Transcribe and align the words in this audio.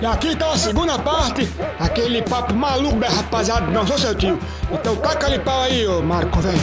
E 0.00 0.06
aqui 0.06 0.36
tá 0.36 0.52
a 0.52 0.56
segunda 0.56 0.98
parte, 0.98 1.48
aquele 1.78 2.20
papo 2.22 2.52
maluco 2.54 2.96
da 2.96 3.08
rapaziada, 3.08 3.66
não 3.70 3.86
sou 3.86 3.96
seu 3.96 4.14
tio. 4.14 4.38
Então 4.70 4.96
taca 4.96 5.26
ali 5.26 5.38
pau 5.38 5.62
aí, 5.62 5.86
ô 5.86 6.02
Marco, 6.02 6.40
velho. 6.40 6.58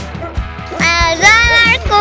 Azar, 0.76 1.50
Marco, 1.66 1.96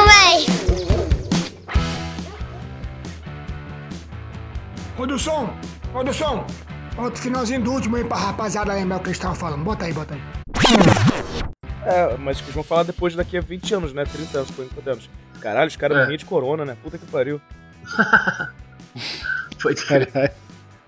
ô 4.98 5.06
do 5.06 6.12
som. 6.12 6.44
Outro 6.98 7.22
finalzinho 7.22 7.62
do 7.62 7.72
último 7.72 7.96
aí 7.96 8.04
pra 8.04 8.18
rapaziada 8.18 8.74
lembrar 8.74 8.96
o 8.96 9.00
que 9.00 9.06
eles 9.06 9.16
estavam 9.16 9.34
falando. 9.34 9.64
Bota 9.64 9.86
aí, 9.86 9.92
bota 9.92 10.14
aí. 10.14 11.19
É, 11.86 12.16
mas 12.18 12.38
que 12.38 12.44
eles 12.44 12.54
vão 12.54 12.62
falar 12.64 12.82
depois 12.82 13.14
daqui 13.14 13.36
a 13.38 13.40
20 13.40 13.74
anos, 13.74 13.92
né? 13.92 14.04
30 14.04 14.38
anos, 14.38 14.50
enquanto 14.50 14.88
anos. 14.88 15.10
Caralho, 15.40 15.68
os 15.68 15.76
caras 15.76 15.96
É. 15.96 16.00
morriam 16.02 16.16
de 16.18 16.24
corona, 16.26 16.64
né? 16.64 16.76
Puta 16.82 16.98
que 16.98 17.06
pariu. 17.06 17.40
Foi 19.58 19.74
de 19.74 19.84
cara. 19.86 20.32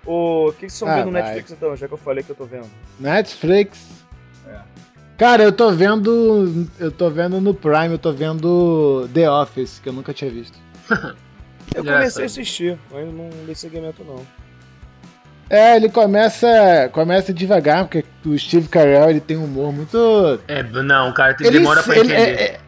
O 0.04 0.52
que, 0.52 0.66
que 0.66 0.70
vocês 0.70 0.72
estão 0.74 0.88
Ah, 0.88 0.96
vendo 0.96 1.06
no. 1.06 1.12
Netflix 1.12 1.50
então, 1.52 1.76
já 1.76 1.86
que 1.88 1.94
eu 1.94 1.98
falei 1.98 2.22
que 2.24 2.30
eu 2.30 2.36
tô 2.36 2.44
vendo? 2.44 2.68
Netflix. 3.00 3.86
É. 4.46 4.60
Cara, 5.16 5.42
eu 5.42 5.52
tô 5.52 5.70
vendo. 5.72 6.68
Eu 6.78 6.90
tô 6.90 7.08
vendo 7.08 7.40
no 7.40 7.54
Prime, 7.54 7.92
eu 7.92 7.98
tô 7.98 8.12
vendo 8.12 9.08
The 9.14 9.30
Office, 9.30 9.78
que 9.78 9.88
eu 9.88 9.92
nunca 9.92 10.12
tinha 10.12 10.30
visto. 10.30 10.58
Eu 11.74 11.82
comecei 11.82 12.24
a 12.24 12.26
assistir, 12.26 12.78
mas 12.90 13.06
não 13.14 13.30
dei 13.46 13.54
seguimento 13.54 14.04
não. 14.04 14.26
É, 15.54 15.76
ele 15.76 15.90
começa. 15.90 16.88
Começa 16.92 17.30
devagar, 17.32 17.84
porque 17.84 18.02
o 18.24 18.38
Steve 18.38 18.68
Carell 18.68 19.10
ele 19.10 19.20
tem 19.20 19.36
um 19.36 19.44
humor 19.44 19.70
muito. 19.70 20.40
É, 20.48 20.62
não, 20.62 21.12
cara, 21.12 21.34
tem- 21.34 21.46
Ele, 21.46 21.58
demora 21.58 21.82
pra 21.82 21.94
ele, 21.98 22.10
entender. 22.10 22.30
é, 22.40 22.44
é- 22.44 22.60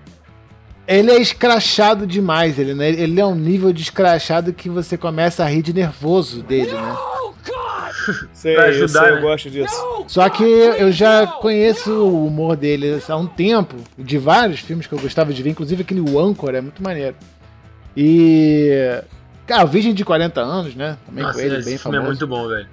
ele 0.86 1.10
é 1.10 1.18
escrachado 1.18 2.06
demais, 2.06 2.58
ele, 2.58 2.74
né? 2.74 2.90
Ele 2.90 3.18
é 3.18 3.24
um 3.24 3.34
nível 3.34 3.72
de 3.72 3.80
escrachado 3.82 4.52
que 4.52 4.68
você 4.68 4.98
começa 4.98 5.42
a 5.42 5.46
rir 5.48 5.62
de 5.62 5.72
nervoso 5.72 6.42
dele, 6.42 6.72
né? 6.72 6.94
Sei, 8.34 8.54
Pra 8.54 8.64
eu 8.64 8.68
ajudar, 8.68 9.00
sei, 9.00 9.10
eu 9.12 9.14
né? 9.14 9.20
gosto 9.22 9.48
disso. 9.50 10.04
Só 10.06 10.28
que 10.28 10.44
eu 10.44 10.92
já 10.92 11.26
conheço 11.26 11.90
o 11.90 12.26
humor 12.26 12.54
dele 12.54 13.00
há 13.08 13.16
um 13.16 13.26
tempo, 13.26 13.76
de 13.96 14.18
vários 14.18 14.60
filmes 14.60 14.86
que 14.86 14.92
eu 14.92 14.98
gostava 14.98 15.32
de 15.32 15.42
ver, 15.42 15.48
inclusive 15.48 15.80
aquele 15.80 16.00
O 16.02 16.20
Anchor, 16.20 16.54
é 16.54 16.60
muito 16.60 16.82
maneiro. 16.82 17.16
E. 17.96 19.02
Cara, 19.46 19.64
o 19.64 19.68
Virgem 19.68 19.92
de 19.94 20.04
40 20.04 20.40
anos, 20.40 20.74
né? 20.74 20.96
Também 21.06 21.22
Nossa, 21.24 21.38
com 21.38 21.44
ele, 21.44 21.56
esse 21.56 21.68
bem 21.68 21.78
filme 21.78 21.96
famoso. 21.98 21.98
é 21.98 22.06
muito 22.06 22.26
bom, 22.26 22.48
velho. 22.48 22.66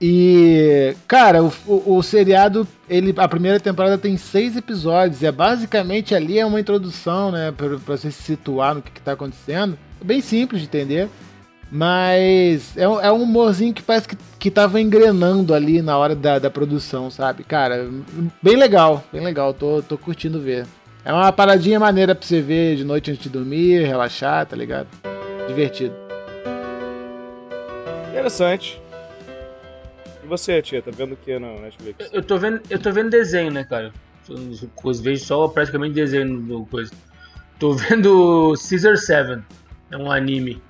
E, 0.00 0.94
cara, 1.06 1.42
o, 1.42 1.52
o, 1.66 1.96
o 1.96 2.02
seriado, 2.02 2.66
ele, 2.88 3.14
a 3.16 3.28
primeira 3.28 3.58
temporada 3.60 3.96
tem 3.96 4.16
seis 4.16 4.56
episódios. 4.56 5.22
É 5.22 5.30
basicamente 5.32 6.14
ali 6.14 6.38
é 6.38 6.44
uma 6.44 6.60
introdução, 6.60 7.30
né? 7.30 7.52
Pra, 7.56 7.68
pra 7.78 7.96
você 7.96 8.10
se 8.10 8.22
situar 8.22 8.74
no 8.74 8.82
que, 8.82 8.90
que 8.90 9.00
tá 9.00 9.12
acontecendo. 9.12 9.78
É 10.00 10.04
bem 10.04 10.20
simples 10.20 10.60
de 10.62 10.66
entender. 10.66 11.08
Mas 11.70 12.76
é, 12.76 12.86
um- 12.88 13.00
é 13.00 13.10
um 13.10 13.22
humorzinho 13.22 13.72
que 13.72 13.82
parece 13.82 14.06
que, 14.08 14.16
que 14.38 14.50
tava 14.50 14.80
engrenando 14.80 15.54
ali 15.54 15.80
na 15.82 15.96
hora 15.96 16.14
da, 16.14 16.38
da 16.38 16.50
produção, 16.50 17.10
sabe? 17.10 17.42
Cara, 17.42 17.88
bem 18.42 18.56
legal, 18.56 19.02
bem 19.12 19.22
legal. 19.24 19.54
Tô, 19.54 19.82
tô 19.82 19.96
curtindo 19.96 20.40
ver. 20.40 20.66
É 21.04 21.12
uma 21.12 21.32
paradinha 21.32 21.80
maneira 21.80 22.14
pra 22.14 22.26
você 22.26 22.40
ver 22.40 22.76
de 22.76 22.84
noite 22.84 23.10
antes 23.10 23.22
de 23.22 23.28
dormir, 23.28 23.86
relaxar, 23.86 24.46
tá 24.46 24.54
ligado? 24.56 24.86
Divertido. 25.48 25.94
Interessante. 28.10 28.80
E 30.22 30.26
você, 30.26 30.62
tia, 30.62 30.80
tá 30.80 30.90
vendo 30.90 31.12
o 31.12 31.16
que 31.16 31.38
na 31.38 31.52
Netflix? 31.60 32.08
Eu 32.12 32.22
tô 32.22 32.38
vendo, 32.38 32.62
eu 32.70 32.78
tô 32.78 32.90
vendo 32.90 33.10
desenho, 33.10 33.50
né, 33.50 33.64
cara? 33.64 33.92
Eu 34.28 34.92
vejo 35.02 35.24
só 35.24 35.46
praticamente 35.48 35.94
desenho 35.94 36.40
do 36.40 36.66
coisa. 36.66 36.92
Tô 37.58 37.72
vendo 37.72 38.54
Caesar 38.56 38.96
7. 38.96 39.42
É 39.90 39.96
um 39.96 40.10
anime. 40.10 40.62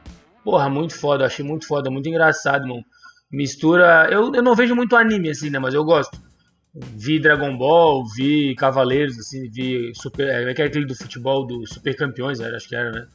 Porra, 0.43 0.69
muito 0.69 0.95
foda, 0.95 1.25
achei 1.25 1.45
muito 1.45 1.67
foda, 1.67 1.91
muito 1.91 2.09
engraçado, 2.09 2.67
mano. 2.67 2.85
Mistura. 3.31 4.09
Eu, 4.11 4.35
eu 4.35 4.43
não 4.43 4.55
vejo 4.55 4.75
muito 4.75 4.97
anime 4.97 5.31
assim, 5.31 5.51
né? 5.51 5.59
Mas 5.59 5.75
eu 5.75 5.85
gosto. 5.85 6.21
Vi 6.75 7.21
Dragon 7.21 7.57
Ball, 7.57 8.05
vi 8.17 8.55
Cavaleiros, 8.57 9.17
assim, 9.19 9.49
vi 9.49 9.93
Super. 9.95 10.29
É, 10.29 10.39
como 10.39 10.51
é 10.51 10.55
que 10.55 10.63
é 10.63 10.65
aquele 10.65 10.87
do 10.87 10.95
futebol 10.97 11.47
do 11.47 11.65
Super 11.67 11.97
Campeões, 11.97 12.41
era, 12.41 12.57
acho 12.57 12.69
que 12.69 12.75
era, 12.75 12.91
né? 12.91 13.07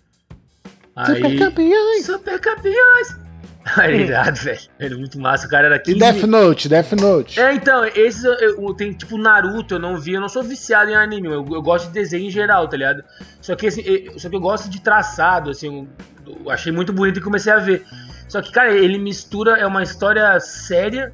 Super 1.06 1.38
campeões! 1.40 2.06
Super 2.06 2.40
Campeões! 2.40 3.18
Aí, 3.78 4.04
irado, 4.04 4.38
velho. 4.40 4.60
Ele 4.80 4.96
é 4.96 4.98
muito 4.98 5.20
massa, 5.20 5.46
o 5.46 5.50
cara 5.50 5.68
era 5.68 5.76
E 5.76 5.80
15 5.80 6.00
Death 6.00 6.24
Note, 6.24 6.70
Death 6.70 6.92
Note. 6.94 7.40
é, 7.40 7.54
então, 7.54 7.86
esses 7.86 8.24
eu, 8.24 8.34
eu- 8.34 8.74
tem 8.74 8.94
tipo 8.94 9.18
Naruto, 9.18 9.76
eu 9.76 9.80
não 9.80 9.98
vi, 9.98 10.14
eu 10.14 10.22
não 10.22 10.30
sou 10.30 10.42
viciado 10.42 10.90
em 10.90 10.96
anime, 10.96 11.28
eu, 11.28 11.46
eu 11.52 11.62
gosto 11.62 11.88
de 11.88 11.94
desenho 11.94 12.26
em 12.28 12.32
geral, 12.32 12.68
tá 12.68 12.78
ligado? 12.78 13.04
Só 13.42 13.56
que, 13.56 13.68
assim, 13.68 13.82
eu- 13.82 14.18
só 14.18 14.30
que 14.30 14.36
eu 14.36 14.40
gosto 14.40 14.70
de 14.70 14.82
traçado, 14.82 15.52
assim, 15.52 15.88
eu, 16.26 16.50
achei 16.50 16.72
muito 16.72 16.92
bonito 16.94 17.20
e 17.20 17.22
comecei 17.22 17.52
a 17.52 17.58
ver. 17.60 17.86
Só 18.28 18.42
que, 18.42 18.52
cara, 18.52 18.72
ele 18.74 18.98
mistura, 18.98 19.58
é 19.58 19.66
uma 19.68 19.84
história 19.84 20.40
séria 20.40 21.12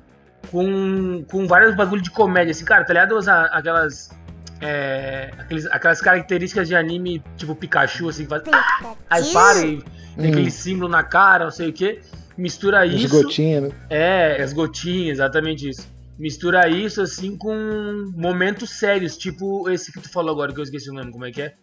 com, 0.52 1.26
com 1.30 1.48
vários 1.48 1.76
bagulho 1.76 2.02
de 2.02 2.12
comédia, 2.12 2.52
assim, 2.52 2.64
cara, 2.64 2.86
tá 2.86 2.94
ligado? 2.94 3.18
As- 3.18 3.28
Aquelas. 3.28 4.10
É, 4.66 5.32
aqueles- 5.38 5.66
aquelas 5.68 6.02
características 6.02 6.68
de 6.68 6.76
anime, 6.76 7.22
tipo 7.38 7.54
Pikachu, 7.56 8.10
assim, 8.10 8.24
que 8.24 8.30
faz. 8.30 8.44
"Ah!" 8.52 8.94
Aí 9.10 9.32
para 9.32 9.60
e 9.62 9.78
tem 10.18 10.28
Hum. 10.28 10.32
aquele 10.32 10.52
símbolo 10.52 10.90
na 10.90 11.04
cara, 11.04 11.44
não 11.46 11.52
sei 11.52 11.70
o 11.70 11.74
que. 11.74 12.00
Mistura 12.38 12.84
As 12.84 12.92
isso. 12.92 13.10
gotinhas, 13.24 13.64
né? 13.64 13.70
É, 13.90 14.42
as 14.42 14.52
gotinhas, 14.54 15.18
exatamente 15.18 15.70
isso. 15.70 15.88
Mistura 16.18 16.68
isso 16.70 17.02
assim 17.02 17.38
com 17.38 18.12
momentos 18.16 18.70
sérios, 18.72 19.18
tipo 19.18 19.70
esse 19.70 19.92
que 19.92 20.00
tu 20.02 20.10
falou 20.10 20.32
agora, 20.32 20.54
que 20.54 20.60
eu 20.60 20.64
esqueci 20.64 20.90
o 20.90 20.94
nome, 20.94 21.12
como 21.12 21.26
é 21.26 21.32
que 21.32 21.42
é? 21.42 21.54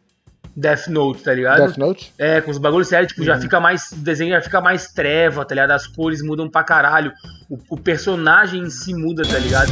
Death 0.55 0.89
Note, 0.89 1.23
tá 1.23 1.33
ligado? 1.33 1.59
Death 1.67 1.79
Note? 1.79 2.13
É, 2.19 2.41
com 2.43 2.51
os 2.51 2.59
bagulhos 2.59 2.89
sérios, 2.89 3.09
tipo, 3.13 3.25
já 3.25 3.41
fica 3.41 3.59
mais. 3.59 3.91
O 3.93 3.97
desenho 3.97 4.33
já 4.33 4.43
fica 4.43 4.61
mais 4.61 4.89
treva, 4.93 5.45
tá 5.47 5.55
ligado? 5.55 5.71
As 5.71 5.87
cores 5.87 6.23
mudam 6.23 6.49
pra 6.51 6.63
caralho. 6.63 7.11
O, 7.49 7.59
o 7.71 7.77
personagem 7.79 8.61
em 8.63 8.69
si 8.71 8.93
muda, 8.93 9.23
tá 9.25 9.39
ligado? 9.39 9.71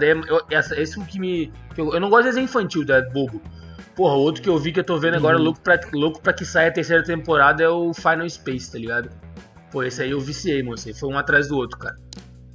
É, 0.00 0.12
eu- 0.12 0.40
essa- 0.50 0.80
esse 0.80 0.98
é 0.98 1.02
o 1.02 1.04
que 1.04 1.18
me. 1.18 1.52
que 1.74 1.80
eu, 1.80 1.92
eu 1.92 2.00
não 2.00 2.08
gosto 2.08 2.22
de 2.24 2.28
desenho 2.28 2.44
infantil, 2.44 2.86
tá? 2.86 3.00
Bobo. 3.12 3.42
Porra, 3.96 4.14
outro 4.14 4.40
que 4.40 4.48
eu 4.48 4.56
vi 4.58 4.70
que 4.70 4.78
eu 4.78 4.84
tô 4.84 4.96
vendo 4.98 5.16
agora, 5.16 5.36
louco, 5.36 5.60
pra, 5.60 5.78
louco 5.92 6.20
pra 6.22 6.32
que 6.32 6.44
saia 6.44 6.68
a 6.68 6.72
terceira 6.72 7.02
temporada, 7.02 7.64
é 7.64 7.68
o 7.68 7.92
Final 7.92 8.28
Space, 8.30 8.70
tá 8.70 8.78
ligado? 8.78 9.10
Pô, 9.72 9.82
esse 9.82 10.00
aí 10.02 10.12
eu 10.12 10.20
viciei, 10.20 10.62
aí 10.86 10.94
foi 10.94 11.08
um 11.08 11.18
atrás 11.18 11.48
do 11.48 11.56
outro, 11.56 11.76
cara. 11.78 11.96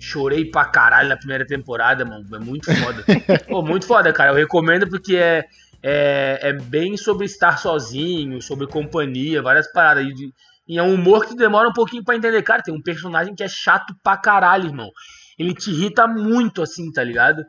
Chorei 0.04 0.44
pra 0.44 0.66
caralho 0.66 1.08
na 1.08 1.16
primeira 1.16 1.48
temporada, 1.48 2.04
mano. 2.04 2.26
É 2.36 2.40
muito 2.40 2.70
foda. 2.76 3.06
Pô, 3.48 3.62
muito 3.62 3.86
foda, 3.86 4.12
cara. 4.12 4.32
Eu 4.32 4.36
recomendo 4.36 4.86
porque 4.86 5.16
é, 5.16 5.46
é, 5.82 6.40
é 6.42 6.52
bem 6.54 6.98
sobre 6.98 7.26
estar 7.26 7.58
sozinho, 7.58 8.42
sobre 8.42 8.68
companhia, 8.68 9.42
várias 9.42 9.72
paradas. 9.72 10.06
E, 10.06 10.34
e 10.68 10.78
é 10.78 10.84
um 10.84 10.96
humor 10.96 11.26
que 11.26 11.34
demora 11.34 11.70
um 11.70 11.74
pouquinho 11.74 12.04
pra 12.04 12.18
entender. 12.18 12.42
Cara, 12.42 12.62
tem 12.62 12.74
um 12.74 12.82
personagem 12.82 13.34
que 13.34 13.44
é 13.44 13.48
chato 13.48 13.96
pra 14.04 14.18
caralho, 14.18 14.66
irmão. 14.66 14.92
Ele 15.40 15.54
te 15.54 15.72
irrita 15.72 16.06
muito, 16.06 16.62
assim, 16.62 16.92
tá 16.92 17.02
ligado? 17.02 17.46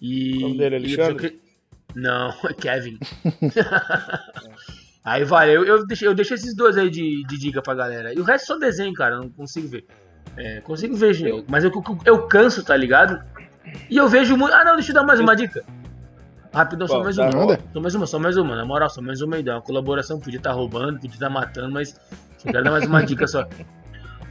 E. 0.00 0.38
O 0.38 0.40
nome 0.40 0.56
dele 0.56 0.76
é 0.76 0.78
Alexandre? 0.78 1.38
Não, 1.94 2.34
é 2.48 2.54
Kevin. 2.54 2.98
aí 5.04 5.22
vai, 5.24 5.54
eu, 5.54 5.66
eu, 5.66 5.86
deixo, 5.86 6.06
eu 6.06 6.14
deixo 6.14 6.32
esses 6.32 6.56
dois 6.56 6.78
aí 6.78 6.88
de, 6.88 7.24
de 7.26 7.38
dica 7.38 7.60
pra 7.60 7.74
galera. 7.74 8.14
E 8.14 8.18
o 8.18 8.24
resto 8.24 8.44
é 8.44 8.46
só 8.46 8.58
desenho, 8.58 8.94
cara, 8.94 9.16
eu 9.16 9.20
não 9.20 9.28
consigo 9.28 9.68
ver. 9.68 9.84
É, 10.36 10.60
consigo 10.60 10.96
ver, 10.96 11.12
gente, 11.12 11.44
mas 11.48 11.64
eu, 11.64 11.72
eu, 12.04 12.22
canso, 12.26 12.64
tá 12.64 12.76
ligado? 12.76 13.22
E 13.88 13.96
eu 13.96 14.08
vejo 14.08 14.36
muito. 14.36 14.54
Ah, 14.54 14.64
não, 14.64 14.74
deixa 14.74 14.90
eu 14.90 14.94
dar 14.94 15.02
mais 15.02 15.20
uma 15.20 15.34
dica. 15.36 15.64
Rapidão, 16.52 16.88
só 16.88 17.02
mais 17.02 17.16
uma. 17.18 17.30
Só 17.72 17.80
mais 17.80 17.94
uma, 17.94 18.06
só 18.06 18.18
mais 18.18 18.36
uma. 18.36 18.56
Na 18.56 18.64
moral, 18.64 18.90
só 18.90 19.00
mais 19.00 19.20
uma 19.20 19.38
ideia. 19.38 19.56
Uma 19.56 19.62
colaboração 19.62 20.18
podia 20.18 20.38
estar 20.38 20.52
roubando, 20.52 20.98
podia 20.98 21.14
estar 21.14 21.30
matando, 21.30 21.70
mas 21.72 21.94
eu 22.44 22.52
quero 22.52 22.64
dar 22.64 22.70
mais 22.70 22.86
uma 22.86 23.02
dica 23.04 23.26
só. 23.26 23.46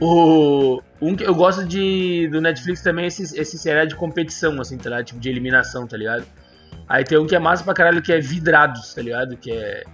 O, 0.00 0.82
um 1.00 1.14
que 1.14 1.24
eu 1.24 1.34
gosto 1.34 1.64
de 1.64 2.26
do 2.28 2.40
Netflix 2.40 2.82
também 2.82 3.04
é 3.04 3.08
esse, 3.08 3.38
esse 3.38 3.58
seriado 3.58 3.88
de 3.88 3.96
competição, 3.96 4.58
assim, 4.60 4.78
tá 4.78 4.88
ligado? 4.90 5.04
Tipo 5.04 5.20
de 5.20 5.28
eliminação, 5.28 5.86
tá 5.86 5.96
ligado? 5.96 6.24
Aí 6.88 7.04
tem 7.04 7.18
um 7.18 7.26
que 7.26 7.36
é 7.36 7.38
massa 7.38 7.62
pra 7.62 7.74
caralho 7.74 8.02
que 8.02 8.12
é 8.12 8.18
Vidrados, 8.18 8.94
tá 8.94 9.02
ligado? 9.02 9.36
Que 9.36 9.52
é 9.52 9.84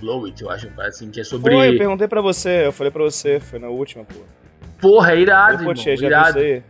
Blow 0.00 0.26
It, 0.26 0.42
eu 0.42 0.50
acho, 0.50 0.68
assim, 0.78 1.10
que 1.10 1.20
é 1.20 1.24
sobre. 1.24 1.54
Foi, 1.54 1.70
eu 1.70 1.78
perguntei 1.78 2.06
pra 2.06 2.20
você, 2.20 2.66
eu 2.66 2.72
falei 2.72 2.90
pra 2.90 3.02
você, 3.02 3.40
foi 3.40 3.58
na 3.58 3.68
última, 3.68 4.04
pô. 4.04 4.20
Porra, 4.80 5.12
é 5.12 5.20
irado, 5.20 5.64
Pô, 5.64 5.70
irmão, 5.70 5.76
já 5.76 5.92
irado. 5.92 6.38
isso 6.38 6.38
aí? 6.38 6.62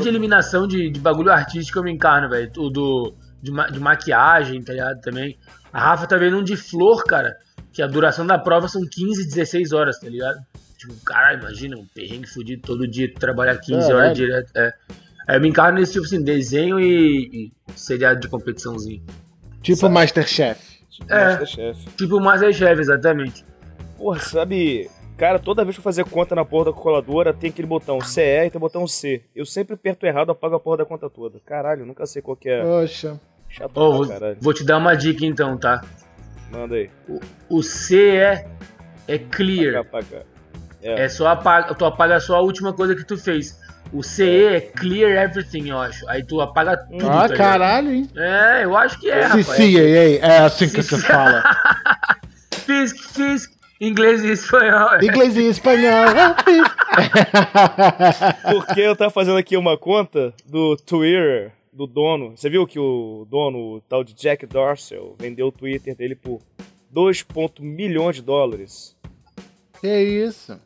De 0.00 0.08
eliminação 0.08 0.66
de, 0.66 0.90
de 0.90 0.98
bagulho 1.00 1.30
artístico 1.30 1.78
eu 1.78 1.82
me 1.84 1.92
encarno, 1.92 2.28
velho. 2.28 2.50
O 2.58 2.68
do, 2.68 3.14
de, 3.40 3.50
ma- 3.52 3.68
de 3.68 3.78
maquiagem, 3.78 4.60
tá 4.62 4.72
ligado? 4.72 5.00
Também. 5.00 5.38
A 5.72 5.80
Rafa 5.80 6.06
tá 6.06 6.16
vendo 6.16 6.38
um 6.38 6.42
de 6.42 6.56
flor, 6.56 7.04
cara. 7.04 7.36
Que 7.72 7.80
a 7.80 7.86
duração 7.86 8.26
da 8.26 8.36
prova 8.36 8.66
são 8.66 8.82
15, 8.82 9.26
16 9.28 9.72
horas, 9.72 10.00
tá 10.00 10.08
ligado? 10.08 10.38
Tipo, 10.76 10.94
caralho, 11.04 11.40
imagina, 11.40 11.76
um 11.76 11.86
perrengue 11.94 12.26
fudido 12.26 12.62
todo 12.62 12.88
dia, 12.88 13.12
trabalhar 13.14 13.56
15 13.58 13.80
Caralho. 13.80 13.96
horas 13.96 14.16
direto. 14.16 14.50
É. 14.56 14.72
Aí 15.28 15.36
eu 15.36 15.40
me 15.40 15.48
encarno 15.48 15.78
nesse 15.78 15.92
tipo 15.92 16.04
assim, 16.04 16.20
desenho 16.22 16.80
e, 16.80 17.28
e 17.32 17.52
seriado 17.76 18.18
de 18.18 18.26
competiçãozinho. 18.28 19.02
Tipo 19.62 19.88
Masterchef. 19.88 20.60
Tipo 20.90 21.12
É. 21.12 21.24
Masterchef. 21.38 21.86
Tipo 21.96 22.16
o 22.16 22.20
Masterchef, 22.20 22.80
exatamente. 22.80 23.44
Porra, 23.96 24.18
sabe... 24.18 24.90
Cara, 25.20 25.38
toda 25.38 25.62
vez 25.64 25.76
que 25.76 25.80
eu 25.80 25.84
fazer 25.84 26.02
conta 26.06 26.34
na 26.34 26.46
porra 26.46 26.64
da 26.64 26.72
calculadora, 26.72 27.34
tem 27.34 27.50
aquele 27.50 27.68
botão 27.68 28.00
CE 28.00 28.22
e 28.22 28.48
tem 28.48 28.56
o 28.56 28.58
botão 28.58 28.86
C. 28.86 29.22
Eu 29.36 29.44
sempre 29.44 29.74
aperto 29.74 30.06
errado, 30.06 30.30
apago 30.32 30.54
a 30.54 30.58
porra 30.58 30.78
da 30.78 30.86
conta 30.86 31.10
toda. 31.10 31.38
Caralho, 31.44 31.84
nunca 31.84 32.06
sei 32.06 32.22
qual 32.22 32.34
que 32.34 32.48
é. 32.48 32.62
Poxa. 32.62 33.20
Chato 33.46 33.70
pra 33.70 33.82
vou, 33.82 34.08
caralho. 34.08 34.38
vou 34.40 34.54
te 34.54 34.64
dar 34.64 34.78
uma 34.78 34.94
dica 34.94 35.26
então, 35.26 35.58
tá? 35.58 35.84
Manda 36.50 36.74
aí. 36.74 36.88
O 37.50 37.62
C 37.62 38.16
é, 38.16 38.48
é 39.06 39.18
clear. 39.18 39.82
Apagar, 39.82 40.22
apagar. 40.22 40.98
É 40.98 41.06
só 41.10 41.28
apaga, 41.28 41.74
tu 41.74 41.84
apaga 41.84 42.18
só 42.18 42.36
a 42.36 42.40
última 42.40 42.72
coisa 42.72 42.96
que 42.96 43.04
tu 43.04 43.18
fez. 43.18 43.60
O 43.92 44.02
CE 44.02 44.46
é 44.46 44.60
clear 44.62 45.22
everything, 45.22 45.68
eu 45.68 45.76
acho. 45.76 46.08
Aí 46.08 46.24
tu 46.24 46.40
apaga 46.40 46.78
tudo. 46.78 47.06
Ah, 47.06 47.10
tá 47.10 47.22
ligado? 47.24 47.36
caralho, 47.36 47.92
hein? 47.92 48.08
É, 48.16 48.64
eu 48.64 48.74
acho 48.74 48.98
que 48.98 49.10
é, 49.10 49.24
Sim, 49.24 49.28
rapaz. 49.28 49.46
sim, 49.48 49.76
ei, 49.76 49.96
ei, 49.98 50.18
é 50.20 50.38
assim 50.38 50.66
que 50.66 50.82
se 50.82 50.98
fala. 51.02 51.42
Fisk, 52.64 52.96
fisk, 53.14 53.59
inglês 53.80 54.22
e 54.24 54.32
espanhol. 54.32 55.02
Inglês 55.02 55.36
e 55.36 55.48
espanhol. 55.48 56.06
Porque 58.52 58.80
eu 58.80 58.94
tava 58.96 59.10
fazendo 59.10 59.38
aqui 59.38 59.56
uma 59.56 59.76
conta 59.78 60.32
do 60.46 60.76
Twitter 60.76 61.52
do 61.72 61.86
dono. 61.86 62.32
Você 62.36 62.50
viu 62.50 62.66
que 62.66 62.78
o 62.78 63.26
dono, 63.30 63.76
o 63.76 63.80
tal 63.80 64.04
de 64.04 64.12
Jack 64.14 64.44
Dorsey, 64.46 64.98
vendeu 65.18 65.46
o 65.48 65.52
Twitter 65.52 65.94
dele 65.96 66.14
por 66.14 66.40
2 66.90 67.22
ponto 67.22 67.62
milhões 67.62 68.16
de 68.16 68.22
dólares. 68.22 68.96
que 69.80 69.88
isso? 70.02 70.58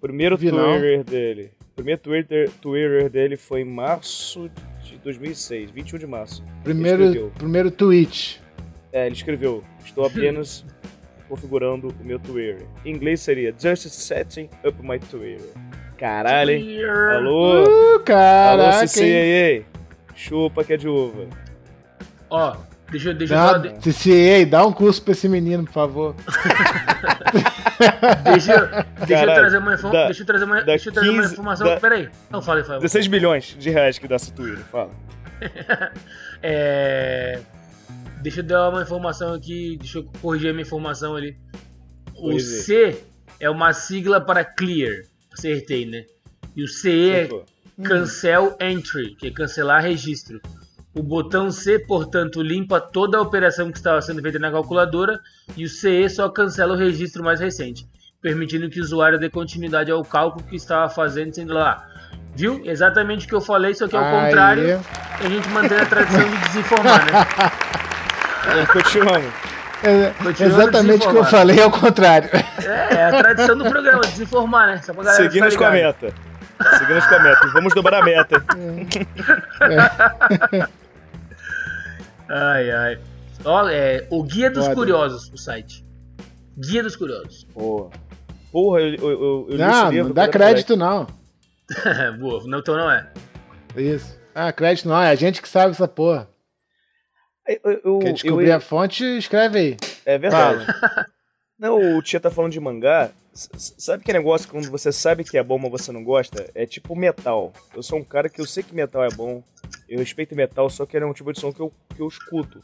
Primeiro 0.00 0.36
Vi 0.36 0.52
não. 0.52 0.78
Twitter 0.78 1.04
dele. 1.04 1.50
Primeiro 1.74 2.00
Twitter, 2.00 2.50
Twitter 2.60 3.08
dele 3.08 3.36
foi 3.36 3.62
em 3.62 3.64
março 3.64 4.50
de 4.84 4.98
2006, 4.98 5.70
21 5.70 5.98
de 5.98 6.06
março. 6.06 6.44
Primeiro, 6.62 7.04
Escreveu. 7.04 7.32
primeiro 7.38 7.70
tweet. 7.70 8.40
É, 8.92 9.06
ele 9.06 9.14
escreveu: 9.14 9.64
Estou 9.84 10.04
apenas 10.04 10.64
configurando 11.30 11.94
o 12.00 12.04
meu 12.04 12.18
Twitter. 12.18 12.66
Em 12.84 12.92
inglês 12.92 13.20
seria 13.20 13.54
Just 13.56 13.88
setting 13.88 14.50
up 14.66 14.76
my 14.82 14.98
Twitter. 14.98 15.48
Caralho, 15.96 16.50
hein? 16.50 16.84
Alô? 16.84 17.62
Uh, 17.62 17.66
Alô, 17.66 18.00
caraca, 18.00 18.84
hein? 19.00 19.64
CCAA. 19.64 19.80
Chupa 20.14 20.64
que 20.64 20.72
é 20.72 20.76
de 20.76 20.88
uva. 20.88 21.26
Ó, 22.28 22.56
deixa, 22.90 23.10
eu- 23.10 23.14
deixa, 23.14 23.34
eu 23.34 23.38
Dá, 23.38 23.48
só, 23.48 23.58
de- 23.58 23.92
CCA, 23.92 24.46
dá 24.46 24.66
um 24.66 24.72
curso 24.72 25.02
pra 25.02 25.12
esse 25.12 25.28
menino, 25.28 25.64
por 25.64 25.72
favor. 25.72 26.14
deixa, 28.24 28.52
eu- 28.52 29.06
deixa 29.06 29.24
eu 29.24 29.34
trazer 29.34 29.58
uma, 29.58 29.74
info- 29.74 29.90
dá- 29.90 30.04
deixa 30.06 30.22
eu 30.22 30.26
trazer 30.26 30.44
uma, 30.44 30.62
deixa 30.62 30.88
eu 30.88 30.92
trazer 30.92 31.10
uma 31.10 31.22
15 31.22 31.32
informação. 31.34 31.66
dá- 31.66 31.80
Peraí. 31.80 32.08
Não, 32.30 32.42
fala 32.42 32.58
aí, 32.60 32.64
fala 32.64 32.76
aí. 32.78 32.82
16 32.82 33.06
bilhões 33.06 33.56
de 33.58 33.70
reais 33.70 33.98
que 33.98 34.08
dá 34.08 34.16
esse 34.16 34.32
Twitter, 34.32 34.64
fala. 34.70 34.90
É, 36.42 37.38
Deixa 38.22 38.40
eu 38.40 38.44
dar 38.44 38.68
uma 38.68 38.82
informação 38.82 39.32
aqui, 39.34 39.76
deixa 39.78 39.98
eu 39.98 40.04
corrigir 40.20 40.50
a 40.50 40.52
minha 40.52 40.62
informação 40.62 41.16
ali. 41.16 41.36
O 42.14 42.22
Corrigir. 42.22 42.62
C 42.62 43.04
é 43.38 43.48
uma 43.48 43.72
sigla 43.72 44.20
para 44.20 44.44
clear, 44.44 45.02
acertei, 45.32 45.86
né? 45.86 46.04
E 46.54 46.62
o 46.62 46.68
CE 46.68 47.10
é 47.10 47.16
Acertou. 47.20 47.44
cancel 47.82 48.56
entry, 48.60 49.14
que 49.16 49.28
é 49.28 49.30
cancelar 49.30 49.82
registro. 49.82 50.40
O 50.94 51.02
botão 51.02 51.50
C, 51.50 51.78
portanto, 51.78 52.42
limpa 52.42 52.80
toda 52.80 53.16
a 53.16 53.20
operação 53.22 53.70
que 53.70 53.78
estava 53.78 54.02
sendo 54.02 54.20
feita 54.20 54.38
na 54.38 54.50
calculadora 54.50 55.18
e 55.56 55.64
o 55.64 55.68
CE 55.68 56.08
só 56.10 56.28
cancela 56.28 56.74
o 56.74 56.76
registro 56.76 57.22
mais 57.22 57.38
recente, 57.40 57.86
permitindo 58.20 58.68
que 58.68 58.80
o 58.80 58.82
usuário 58.82 59.18
dê 59.18 59.30
continuidade 59.30 59.90
ao 59.90 60.04
cálculo 60.04 60.44
que 60.44 60.56
estava 60.56 60.90
fazendo, 60.90 61.32
sendo 61.34 61.54
lá. 61.54 61.86
Viu? 62.34 62.60
Exatamente 62.64 63.24
o 63.24 63.28
que 63.28 63.34
eu 63.34 63.40
falei, 63.40 63.72
só 63.72 63.86
que 63.88 63.96
ao 63.96 64.04
Aí. 64.04 64.24
contrário, 64.26 64.80
a 65.24 65.28
gente 65.28 65.48
mantém 65.50 65.78
a 65.78 65.86
tradição 65.86 66.28
de 66.28 66.36
desinformar, 66.48 67.06
né? 67.06 67.12
É, 68.46 68.66
Continuamos. 68.66 69.32
É, 69.82 70.10
Continuando 70.22 70.62
exatamente 70.62 71.06
o 71.06 71.10
que 71.10 71.16
eu 71.16 71.24
falei 71.24 71.62
ao 71.62 71.70
contrário. 71.70 72.30
É, 72.32 72.94
é 72.94 73.04
a 73.04 73.10
tradição 73.10 73.56
do 73.56 73.64
programa, 73.64 74.00
desinformar, 74.02 74.66
né? 74.66 74.82
Só 74.82 74.92
pra 74.92 75.04
galera 75.04 75.22
Seguimos 75.22 75.56
com 75.56 75.64
a 75.64 75.70
meta. 75.70 76.14
Seguimos 76.78 77.06
com 77.06 77.14
a 77.14 77.22
meta. 77.22 77.46
Vamos 77.52 77.74
dobrar 77.74 78.02
a 78.02 78.04
meta. 78.04 78.44
Ai, 82.28 82.70
ai. 82.70 82.98
Ó, 83.44 83.68
é, 83.68 84.06
o 84.10 84.22
Guia 84.22 84.50
dos 84.50 84.64
Foda. 84.64 84.74
Curiosos, 84.76 85.30
o 85.32 85.36
site. 85.36 85.84
Guia 86.58 86.82
dos 86.82 86.94
Curiosos. 86.96 87.44
Porra. 87.54 87.90
Porra, 88.52 88.80
eu, 88.80 88.94
eu, 88.94 89.10
eu, 89.10 89.46
eu 89.50 89.58
Não, 89.58 89.90
livro 89.90 90.08
não 90.08 90.14
dá 90.14 90.28
crédito, 90.28 90.76
não. 90.76 91.06
Boa, 92.18 92.42
não, 92.46 92.58
então 92.58 92.76
não 92.76 92.90
é. 92.90 93.06
Isso. 93.76 94.18
Ah, 94.34 94.52
crédito 94.52 94.88
não, 94.88 95.00
é 95.00 95.10
a 95.10 95.14
gente 95.14 95.40
que 95.40 95.48
sabe 95.48 95.70
essa 95.70 95.88
porra. 95.88 96.28
Moleque. 97.50 97.60
Eu, 97.84 97.92
eu, 97.94 97.98
Quer 98.00 98.12
descobrir 98.12 98.48
eu- 98.48 98.56
a 98.56 98.60
fonte, 98.60 99.04
escreve 99.18 99.58
aí. 99.58 99.76
É 100.04 100.18
verdade. 100.18 100.64
Não, 101.58 101.98
o 101.98 102.02
Tia 102.02 102.18
tá 102.20 102.30
falando 102.30 102.52
de 102.52 102.60
mangá. 102.60 103.10
S- 103.34 103.74
Sabe 103.78 104.02
que 104.02 104.12
negócio 104.12 104.48
quando 104.48 104.70
você 104.70 104.90
sabe 104.90 105.24
que 105.24 105.36
é 105.36 105.42
bom, 105.42 105.58
mas 105.58 105.70
você 105.70 105.92
não 105.92 106.02
gosta? 106.02 106.50
É 106.54 106.64
tipo 106.64 106.96
metal. 106.96 107.52
Eu 107.74 107.82
sou 107.82 107.98
um 107.98 108.04
cara 108.04 108.28
que 108.30 108.40
eu 108.40 108.46
sei 108.46 108.62
que 108.62 108.74
metal 108.74 109.04
é 109.04 109.10
bom. 109.10 109.42
Eu 109.88 109.98
respeito 109.98 110.34
metal, 110.34 110.70
só 110.70 110.86
que 110.86 110.96
ele 110.96 111.04
é 111.04 111.06
um 111.08 111.12
tipo 111.12 111.30
de 111.32 111.38
som 111.38 111.52
que 111.52 111.60
eu, 111.60 111.70
que 111.94 112.00
eu 112.00 112.08
escuto. 112.08 112.62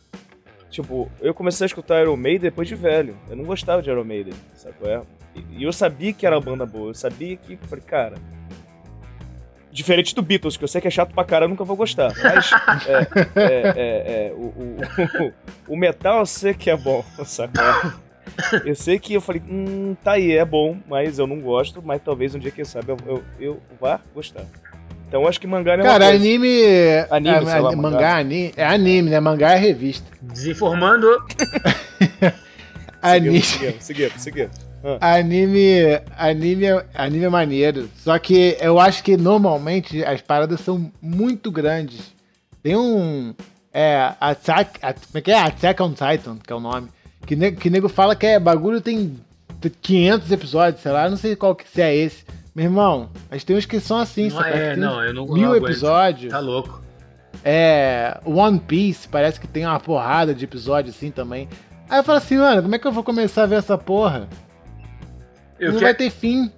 Tipo, 0.71 1.11
eu 1.21 1.33
comecei 1.35 1.65
a 1.65 1.69
escutar 1.69 2.01
Iron 2.03 2.17
Maiden 2.17 2.41
depois 2.51 2.67
de 2.67 2.75
velho. 2.75 3.17
Eu 3.29 3.37
não 3.37 3.45
gostava 3.45 3.83
de 3.83 3.91
Iron 3.91 4.03
Maiden, 4.05 4.35
sabe 4.55 4.75
qual 4.79 4.91
é? 4.91 5.03
E- 5.35 5.59
E 5.59 5.63
eu 5.65 5.73
sabia 5.73 6.13
que 6.15 6.27
era 6.27 6.37
uma 6.37 6.43
banda 6.45 6.65
boa. 6.67 6.91
Eu 6.91 6.95
sabia 6.95 7.37
que, 7.37 7.57
falei, 7.69 7.85
cara. 7.85 8.17
Diferente 9.77 10.15
do 10.15 10.23
Beatles, 10.23 10.57
que 10.57 10.65
eu 10.65 10.69
sei 10.69 10.81
que 10.81 10.89
é 10.89 10.91
chato 10.91 11.13
pra 11.13 11.41
eu 11.43 11.49
nunca 11.51 11.63
vou 11.63 11.77
gostar. 11.77 12.11
Mas 12.25 12.51
é, 12.87 12.95
é, 13.37 13.73
é, 13.77 14.29
é, 14.29 14.33
o, 14.35 14.45
o, 14.47 15.33
o 15.69 15.77
metal 15.77 16.21
eu 16.21 16.27
sei 16.27 16.55
que 16.55 16.71
é 16.71 16.77
bom, 16.77 17.05
é? 17.19 17.93
Eu 18.65 18.75
sei 18.75 18.99
que 18.99 19.13
eu 19.13 19.21
falei, 19.21 19.43
hum, 19.47 19.95
tá 20.03 20.13
aí, 20.13 20.33
é 20.33 20.47
bom, 20.47 20.79
mas 20.89 21.19
eu 21.19 21.27
não 21.27 21.41
gosto, 21.41 21.83
mas 21.85 22.01
talvez 22.03 22.35
um 22.35 22.39
dia, 22.39 22.51
quem 22.51 22.65
sabe, 22.65 22.91
eu, 22.91 22.97
eu, 23.07 23.25
eu 23.39 23.63
vá 23.79 24.01
gostar. 24.15 24.47
Então 25.07 25.21
eu 25.21 25.29
acho 25.29 25.39
que 25.39 25.47
mangá 25.47 25.75
é 25.75 25.83
Cara, 25.83 26.07
coisa. 26.07 26.25
anime. 26.25 26.63
Anime, 27.11 27.37
é, 27.37 27.45
sei 27.45 27.61
lá, 27.61 27.73
é, 27.73 27.77
mangá. 27.77 27.91
mangá, 27.91 28.17
anime. 28.17 28.55
É 28.57 28.65
anime, 28.65 29.11
né? 29.11 29.21
Mangá 29.21 29.53
é 29.53 29.59
revista. 29.59 30.11
Desinformando. 30.23 31.07
Anime. 33.03 33.43
Seguimos, 33.43 33.85
seguimos, 33.85 34.23
seguimos. 34.23 34.66
Anime, 35.01 36.01
anime, 36.17 36.67
é- 36.67 36.87
anime 36.95 37.25
é 37.25 37.29
maneiro. 37.29 37.89
Só 37.97 38.19
que 38.19 38.57
eu 38.61 38.79
acho 38.79 39.03
que 39.03 39.17
normalmente 39.17 40.05
as 40.05 40.21
paradas 40.21 40.61
são 40.61 40.91
muito 41.01 41.51
grandes. 41.51 42.15
Tem 42.63 42.77
um. 42.77 43.35
É. 43.73 44.13
Attack. 44.21 44.79
at- 44.83 44.99
Como 45.07 45.19
é 45.19 45.21
que 45.21 45.31
é? 45.31 45.39
Attack 45.39 45.83
on 45.83 45.91
Titan, 45.93 46.37
que 46.45 46.53
é 46.53 46.57
o 46.57 46.61
nome. 46.61 46.89
Que, 47.27 47.35
ne, 47.35 47.53
que 47.53 47.69
nego 47.69 47.89
fala 47.89 48.15
que 48.15 48.27
é 48.27 48.39
bagulho 48.39 48.81
tem 48.81 49.17
500 49.83 50.31
episódios, 50.31 50.83
sei 50.83 50.93
lá. 50.93 51.09
Não 51.11 51.17
sei 51.17 51.35
qual 51.37 51.55
que 51.55 51.69
se 51.69 51.83
é 51.83 51.95
esse. 51.95 52.25
Meu 52.55 52.65
irmão, 52.67 53.11
mas 53.31 53.45
tem 53.45 53.57
uns 53.57 53.67
que 53.67 53.79
são 53.81 53.99
assim, 53.99 54.31
Não 54.31 54.37
sabe? 54.39 54.51
é, 54.59 54.77
não, 54.77 55.03
eu 55.05 55.13
não 55.13 55.27
Mil 55.27 55.49
não 55.49 55.57
episódios. 55.57 56.33
Tá 56.33 56.39
louco. 56.39 56.83
É. 57.45 58.19
One 58.25 58.59
Piece, 58.59 59.07
parece 59.09 59.39
que 59.39 59.47
tem 59.47 59.67
uma 59.67 59.79
porrada 59.79 60.35
de 60.35 60.45
episódios 60.45 60.97
assim 60.97 61.11
também. 61.11 61.49
Aí 61.89 61.99
eu 61.99 62.05
falo 62.05 62.19
assim, 62.19 62.37
mano, 62.39 62.63
como 62.63 62.75
é 62.75 62.79
que 62.79 62.87
eu 62.87 62.93
vou 62.93 63.05
começar 63.05 63.43
a 63.43 63.47
ver 63.47 63.57
essa 63.57 63.77
porra? 63.77 64.27
Eu 65.59 65.73
não 65.73 65.79
quero- 65.79 65.87
vai 65.87 65.95
ter 65.95 66.11
fim. 66.11 66.51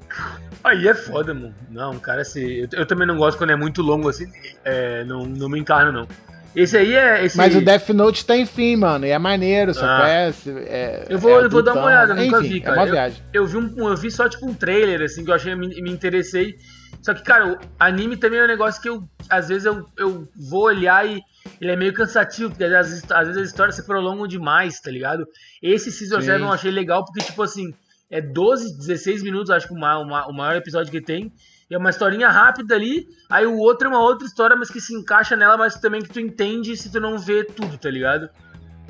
Aí 0.64 0.88
é 0.88 0.94
foda, 0.94 1.32
mano. 1.32 1.54
Não, 1.70 1.98
cara, 1.98 2.22
assim, 2.22 2.40
eu, 2.44 2.68
eu 2.72 2.86
também 2.86 3.06
não 3.06 3.16
gosto 3.16 3.38
quando 3.38 3.50
é 3.50 3.56
muito 3.56 3.80
longo 3.82 4.08
assim. 4.08 4.26
É, 4.64 5.04
não, 5.04 5.24
não 5.24 5.48
me 5.48 5.58
encarno, 5.58 5.92
não. 5.92 6.08
Esse 6.56 6.76
aí 6.76 6.94
é. 6.94 7.24
Esse 7.24 7.36
Mas 7.36 7.54
o 7.54 7.60
Death 7.60 7.90
Note 7.90 8.24
tem 8.24 8.44
fim, 8.44 8.74
mano, 8.74 9.06
e 9.06 9.10
é 9.10 9.18
maneiro, 9.18 9.72
só 9.72 9.84
Ah. 9.84 10.32
que 10.42 10.50
é, 10.50 10.52
é- 10.66 11.06
Eu 11.08 11.18
vou- 11.18 11.40
é 11.40 11.44
eu 11.44 11.50
vou 11.50 11.62
dar 11.62 11.74
uma 11.74 11.84
olhada, 11.84 12.12
eu 12.12 12.16
nunca 12.16 12.38
Enfim, 12.38 12.48
vi, 12.48 12.56
É 12.58 12.60
cara. 12.62 12.76
uma 12.78 12.86
viagem. 12.86 13.22
Eu 13.32 13.46
vi, 13.46 13.56
um, 13.58 13.88
eu 13.88 13.96
vi 13.96 14.10
só 14.10 14.28
tipo 14.28 14.46
um 14.46 14.54
trailer, 14.54 15.02
assim, 15.02 15.24
que 15.24 15.30
eu 15.30 15.34
achei, 15.34 15.54
me, 15.54 15.68
me 15.80 15.90
interessei. 15.92 16.56
Só 17.02 17.14
que, 17.14 17.22
cara, 17.22 17.52
o 17.52 17.58
anime 17.78 18.16
também 18.16 18.40
é 18.40 18.44
um 18.44 18.48
negócio 18.48 18.82
que 18.82 18.88
eu, 18.88 19.04
às 19.30 19.48
vezes, 19.48 19.66
eu, 19.66 19.86
eu 19.96 20.26
vou 20.50 20.64
olhar 20.64 21.06
e 21.06 21.20
ele 21.60 21.70
é 21.70 21.76
meio 21.76 21.92
cansativo, 21.92 22.50
porque 22.50 22.64
às 22.64 22.88
vezes, 22.88 23.04
às 23.10 23.26
vezes 23.28 23.42
as 23.42 23.48
histórias 23.50 23.76
se 23.76 23.86
prolongam 23.86 24.26
demais, 24.26 24.80
tá 24.80 24.90
ligado? 24.90 25.24
Esse 25.62 25.92
Season 25.92 26.20
Sim. 26.20 26.26
7 26.26 26.40
eu 26.42 26.52
achei 26.52 26.70
legal, 26.72 27.04
porque, 27.04 27.20
tipo 27.20 27.40
assim, 27.42 27.72
é 28.10 28.20
12, 28.20 28.76
16 28.78 29.22
minutos, 29.22 29.50
acho 29.50 29.66
que 29.68 29.74
o, 29.74 29.78
ma- 29.78 29.98
o 29.98 30.04
ma- 30.06 30.26
o 30.26 30.32
maior 30.32 30.56
episódio 30.56 30.90
que 30.90 31.00
tem. 31.00 31.32
E 31.70 31.74
é 31.74 31.78
uma 31.78 31.90
historinha 31.90 32.28
rápida 32.30 32.74
ali, 32.74 33.06
aí 33.28 33.44
o 33.46 33.58
outro 33.58 33.88
é 33.88 33.90
uma 33.90 34.00
outra 34.02 34.26
história, 34.26 34.56
mas 34.56 34.70
que 34.70 34.80
se 34.80 34.94
encaixa 34.94 35.36
nela, 35.36 35.56
mas 35.58 35.74
também 35.76 36.00
que 36.00 36.08
tu 36.08 36.18
entende 36.18 36.74
se 36.76 36.90
tu 36.90 36.98
não 36.98 37.18
vê 37.18 37.44
tudo, 37.44 37.76
tá 37.76 37.90
ligado? 37.90 38.28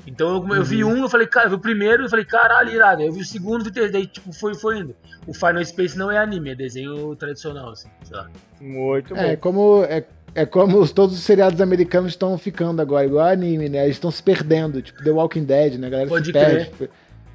Então 0.07 0.37
eu, 0.49 0.55
eu 0.57 0.65
vi 0.65 0.85
um, 0.85 0.97
eu 1.03 1.09
falei, 1.09 1.27
cara, 1.27 1.47
eu 1.47 1.51
vi 1.51 1.57
o 1.57 1.61
primeiro, 1.61 2.05
eu 2.05 2.09
falei, 2.09 2.25
caralho, 2.25 2.71
irado. 2.71 3.03
Eu 3.03 3.13
vi 3.13 3.21
o 3.21 3.25
segundo, 3.25 3.65
vi 3.65 3.71
o 3.71 3.73
terceiro, 3.73 3.93
daí 3.93 4.07
tipo, 4.07 4.33
foi, 4.33 4.55
foi 4.55 4.79
indo. 4.79 4.95
O 5.27 5.35
Final 5.35 5.63
Space 5.65 5.99
não 5.99 6.11
é 6.11 6.17
anime, 6.19 6.51
é 6.51 6.55
desenho 6.55 7.15
tradicional, 7.17 7.71
assim, 7.71 7.89
sei 8.05 8.17
lá. 8.17 8.29
Muito 8.61 9.15
bom. 9.15 9.21
É 9.21 9.37
como, 9.37 9.85
é, 9.85 10.05
é 10.35 10.47
como 10.47 10.79
os- 10.79 10.93
todos 10.93 11.15
os 11.17 11.23
seriados 11.25 11.61
americanos 11.61 12.13
estão 12.13 12.39
ficando 12.39 12.81
agora, 12.81 13.05
igual 13.05 13.27
anime, 13.27 13.69
né? 13.69 13.83
Eles 13.85 13.97
estão 13.97 14.11
se 14.11 14.23
perdendo, 14.23 14.81
tipo 14.81 15.03
The 15.03 15.11
Walking 15.11 15.45
Dead, 15.45 15.75
né? 15.75 15.89
A 15.89 15.91
galera 15.91 16.09
Pode 16.09 16.27
se 16.27 16.33
crer. 16.33 16.47
perde. 16.47 16.71
Tipo, 16.71 16.89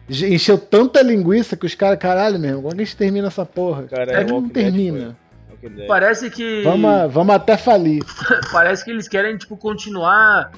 Encheu 0.09 0.57
tanta 0.57 1.01
linguiça 1.01 1.55
que 1.55 1.65
os 1.65 1.75
caras, 1.75 1.97
caralho 1.97 2.37
mesmo, 2.37 2.61
como 2.61 2.73
é 2.73 2.75
que 2.75 2.81
a 2.81 2.85
gente 2.85 2.97
termina 2.97 3.27
essa 3.27 3.45
porra? 3.45 3.83
Cara, 3.83 4.11
é 4.11 4.23
que 4.23 4.31
não 4.31 4.49
termina. 4.49 5.15
Parece 5.87 6.29
que. 6.29 6.61
Vamos, 6.61 7.13
vamos 7.13 7.35
até 7.35 7.55
falir. 7.55 8.03
Parece 8.51 8.83
que 8.83 8.91
eles 8.91 9.07
querem, 9.07 9.37
tipo, 9.37 9.55
continuar 9.55 10.51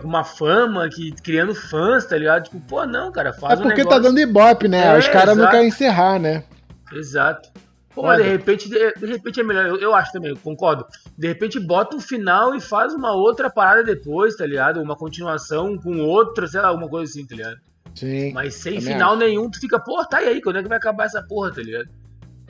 com 0.00 0.06
uma 0.06 0.22
fama, 0.22 0.88
que, 0.88 1.12
criando 1.22 1.54
fãs, 1.54 2.06
tá 2.06 2.16
ligado? 2.16 2.44
Tipo, 2.44 2.60
pô, 2.60 2.86
não, 2.86 3.10
cara, 3.10 3.32
faz 3.32 3.58
É 3.58 3.62
porque 3.62 3.82
um 3.82 3.88
tá 3.88 3.98
dando 3.98 4.20
ibope, 4.20 4.68
né? 4.68 4.94
É, 4.94 4.98
Os 4.98 5.08
caras 5.08 5.36
não 5.36 5.50
querem 5.50 5.68
encerrar, 5.68 6.18
né? 6.18 6.44
Exato. 6.92 7.48
Pô, 7.94 8.02
mas 8.02 8.22
de 8.22 8.28
repente, 8.28 8.68
de, 8.68 8.92
de 8.94 9.06
repente 9.06 9.40
é 9.40 9.42
melhor, 9.42 9.66
eu, 9.66 9.76
eu 9.76 9.94
acho 9.94 10.12
também, 10.12 10.30
eu 10.30 10.36
concordo. 10.36 10.86
De 11.16 11.26
repente 11.26 11.58
bota 11.58 11.96
um 11.96 12.00
final 12.00 12.54
e 12.54 12.60
faz 12.60 12.94
uma 12.94 13.12
outra 13.12 13.50
parada 13.50 13.82
depois, 13.82 14.36
tá 14.36 14.46
ligado? 14.46 14.80
Uma 14.80 14.94
continuação 14.94 15.76
com 15.76 15.98
outra, 15.98 16.46
sei 16.46 16.60
lá, 16.60 16.68
alguma 16.68 16.88
coisa 16.88 17.10
assim, 17.10 17.26
tá 17.26 17.34
ligado? 17.34 17.56
Sim. 17.98 18.32
Mas 18.32 18.54
sem 18.54 18.80
final 18.80 19.10
acho. 19.14 19.18
nenhum, 19.20 19.50
tu 19.50 19.58
fica, 19.60 19.78
pô, 19.78 20.04
tá 20.04 20.18
aí, 20.18 20.40
quando 20.40 20.58
é 20.58 20.62
que 20.62 20.68
vai 20.68 20.78
acabar 20.78 21.04
essa 21.06 21.22
porra, 21.22 21.52
tá 21.52 21.60
ligado? 21.62 21.88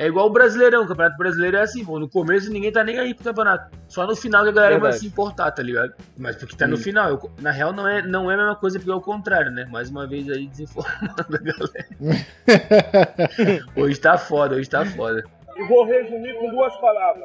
É 0.00 0.06
igual 0.06 0.26
o 0.28 0.30
Brasileirão, 0.30 0.84
o 0.84 0.86
Campeonato 0.86 1.16
Brasileiro 1.18 1.56
é 1.56 1.60
assim, 1.62 1.84
pô, 1.84 1.98
no 1.98 2.08
começo 2.08 2.52
ninguém 2.52 2.70
tá 2.70 2.84
nem 2.84 3.00
aí 3.00 3.12
pro 3.14 3.24
campeonato. 3.24 3.76
Só 3.88 4.06
no 4.06 4.14
final 4.14 4.44
que 4.44 4.50
a 4.50 4.52
galera 4.52 4.74
vai 4.74 4.82
Verdade. 4.82 5.00
se 5.00 5.06
importar, 5.08 5.50
tá 5.50 5.60
ligado? 5.60 5.92
Mas 6.16 6.36
porque 6.36 6.54
tá 6.56 6.68
no 6.68 6.76
final. 6.76 7.10
eu- 7.10 7.30
na 7.40 7.50
real 7.50 7.72
não 7.72 7.88
é, 7.88 8.00
não 8.00 8.30
é 8.30 8.34
a 8.34 8.36
mesma 8.36 8.54
coisa, 8.54 8.78
porque 8.78 8.92
é 8.92 8.94
o 8.94 9.00
contrário, 9.00 9.50
né? 9.50 9.64
Mais 9.72 9.90
uma 9.90 10.06
vez 10.06 10.30
aí 10.30 10.46
desinformando 10.46 11.14
a 11.18 11.38
galera. 11.38 12.24
hoje 13.74 13.98
tá 13.98 14.16
foda, 14.16 14.54
hoje 14.54 14.68
tá 14.70 14.84
foda. 14.86 15.24
E 15.56 15.64
vou 15.66 15.84
resumir 15.84 16.32
com 16.38 16.48
duas 16.50 16.76
palavras. 16.76 17.24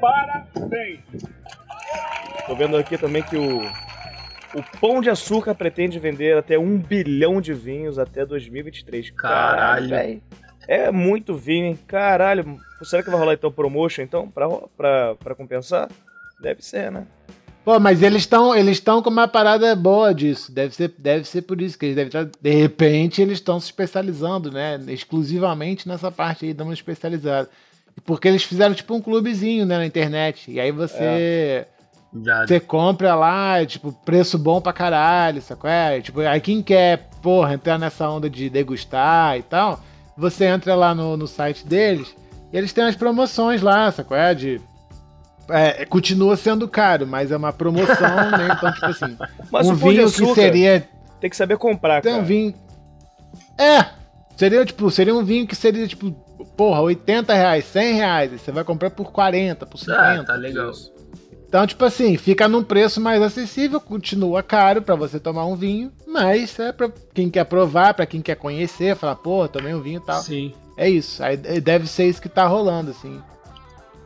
Parabéns. 0.00 1.00
Tô 2.46 2.54
vendo 2.54 2.76
aqui 2.76 2.96
também 2.96 3.24
que 3.24 3.36
o, 3.36 3.60
o 4.54 4.62
Pão 4.80 5.00
de 5.00 5.10
Açúcar 5.10 5.54
pretende 5.54 5.98
vender 5.98 6.36
até 6.36 6.58
um 6.58 6.78
bilhão 6.78 7.40
de 7.40 7.52
vinhos 7.52 7.98
até 7.98 8.24
2023. 8.24 9.10
Caralho. 9.10 9.88
véi. 9.88 10.22
É 10.66 10.90
muito 10.90 11.34
vinho, 11.34 11.66
hein? 11.66 11.78
Caralho. 11.86 12.58
Será 12.82 13.02
que 13.02 13.10
vai 13.10 13.18
rolar 13.18 13.34
então 13.34 13.50
promotion 13.50 14.02
então? 14.02 14.28
Pra, 14.28 14.48
pra, 14.76 15.14
pra 15.16 15.34
compensar? 15.34 15.88
Deve 16.40 16.62
ser, 16.62 16.92
né? 16.92 17.06
Pô, 17.64 17.78
mas 17.78 18.02
eles 18.02 18.22
estão 18.22 18.54
eles 18.54 18.78
estão 18.78 19.02
com 19.02 19.10
uma 19.10 19.28
parada 19.28 19.74
boa 19.74 20.14
disso. 20.14 20.52
Deve 20.52 20.74
ser, 20.74 20.94
deve 20.96 21.24
ser 21.24 21.42
por 21.42 21.60
isso 21.60 21.78
que 21.78 21.86
eles 21.86 21.96
devem 21.96 22.08
estar. 22.08 22.24
De 22.40 22.50
repente, 22.50 23.20
eles 23.20 23.38
estão 23.38 23.58
se 23.60 23.66
especializando, 23.66 24.50
né? 24.50 24.80
Exclusivamente 24.88 25.86
nessa 25.86 26.10
parte 26.10 26.46
aí, 26.46 26.54
dando 26.54 26.68
uma 26.68 26.74
especializada. 26.74 27.48
Porque 28.04 28.28
eles 28.28 28.44
fizeram 28.44 28.74
tipo 28.74 28.94
um 28.94 29.00
clubezinho, 29.00 29.66
né, 29.66 29.76
na 29.76 29.86
internet. 29.86 30.50
E 30.50 30.60
aí 30.60 30.70
você. 30.70 31.66
Já, 31.66 31.77
Você 32.12 32.58
compra 32.58 33.14
lá, 33.14 33.64
tipo, 33.66 33.92
preço 33.92 34.38
bom 34.38 34.60
pra 34.60 34.72
caralho, 34.72 35.42
sacou? 35.42 35.68
É, 35.68 36.00
tipo, 36.00 36.20
aí 36.20 36.40
quem 36.40 36.62
quer, 36.62 37.08
porra, 37.20 37.52
entrar 37.54 37.78
nessa 37.78 38.08
onda 38.08 38.30
de 38.30 38.48
degustar 38.48 39.36
e 39.36 39.42
tal, 39.42 39.80
você 40.16 40.46
entra 40.46 40.74
lá 40.74 40.94
no, 40.94 41.16
no 41.16 41.26
site 41.26 41.66
deles 41.66 42.14
e 42.52 42.56
eles 42.56 42.72
têm 42.72 42.84
as 42.84 42.96
promoções 42.96 43.60
lá, 43.60 43.90
sacou? 43.92 44.16
É, 44.16 44.34
de. 44.34 44.60
É, 45.50 45.84
continua 45.86 46.36
sendo 46.36 46.66
caro, 46.68 47.06
mas 47.06 47.30
é 47.30 47.36
uma 47.36 47.52
promoção, 47.52 47.96
né? 48.36 48.48
Então, 48.56 48.72
tipo 48.72 48.86
assim, 48.86 49.16
Mas 49.50 49.66
um 49.66 49.74
vinho 49.74 49.94
que 49.96 50.22
Açúcar 50.22 50.34
seria. 50.34 50.88
tem 51.20 51.30
que 51.30 51.36
saber 51.36 51.56
comprar, 51.56 52.02
Tem 52.02 52.12
cara. 52.12 52.22
um 52.22 52.26
vinho. 52.26 52.54
É! 53.58 53.86
Seria, 54.36 54.64
tipo, 54.64 54.90
seria 54.90 55.14
um 55.14 55.24
vinho 55.24 55.46
que 55.46 55.56
seria, 55.56 55.86
tipo, 55.86 56.12
porra, 56.56 56.80
80 56.82 57.32
reais, 57.34 57.64
100 57.64 57.94
reais. 57.94 58.32
Aí 58.32 58.38
você 58.38 58.52
vai 58.52 58.62
comprar 58.62 58.90
por 58.90 59.10
40, 59.10 59.66
por 59.66 59.78
50. 59.78 60.00
ah, 60.00 60.24
tá 60.24 60.34
legal. 60.34 60.70
Isso. 60.70 60.97
Então, 61.48 61.66
tipo 61.66 61.82
assim, 61.82 62.16
fica 62.18 62.46
num 62.46 62.62
preço 62.62 63.00
mais 63.00 63.22
acessível, 63.22 63.80
continua 63.80 64.42
caro 64.42 64.82
pra 64.82 64.94
você 64.94 65.18
tomar 65.18 65.46
um 65.46 65.56
vinho, 65.56 65.90
mas 66.06 66.58
é 66.58 66.72
pra 66.72 66.90
quem 67.14 67.30
quer 67.30 67.44
provar, 67.44 67.94
pra 67.94 68.04
quem 68.04 68.20
quer 68.20 68.36
conhecer, 68.36 68.94
falar, 68.94 69.16
pô, 69.16 69.48
tomei 69.48 69.72
um 69.72 69.80
vinho 69.80 69.98
e 69.98 70.04
tal. 70.04 70.20
Sim. 70.20 70.52
É 70.76 70.88
isso, 70.88 71.22
aí 71.24 71.36
deve 71.36 71.86
ser 71.86 72.06
isso 72.06 72.20
que 72.20 72.28
tá 72.28 72.46
rolando, 72.46 72.90
assim. 72.90 73.18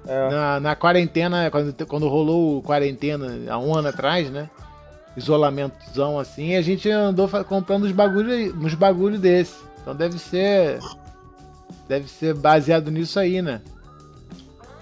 É. 0.07 0.31
Na, 0.31 0.61
na 0.61 0.77
quarentena, 0.77 1.51
quando, 1.51 1.87
quando 1.87 2.09
rolou 2.09 2.59
o 2.59 2.63
quarentena 2.63 3.27
há 3.49 3.59
um 3.59 3.75
ano 3.75 3.89
atrás, 3.89 4.31
né? 4.31 4.49
Isolamentozão 5.17 6.19
assim, 6.19 6.55
a 6.55 6.63
gente 6.63 6.89
andou 6.89 7.29
comprando 7.45 7.85
uns 7.85 7.93
bagulho, 7.93 8.57
uns 8.57 8.75
bagulho 8.75 9.19
desse. 9.19 9.57
Então 9.81 9.95
deve 9.95 10.19
ser. 10.19 10.79
Deve 11.89 12.09
ser 12.09 12.35
baseado 12.35 12.91
nisso 12.91 13.19
aí, 13.19 13.43
né? 13.43 13.61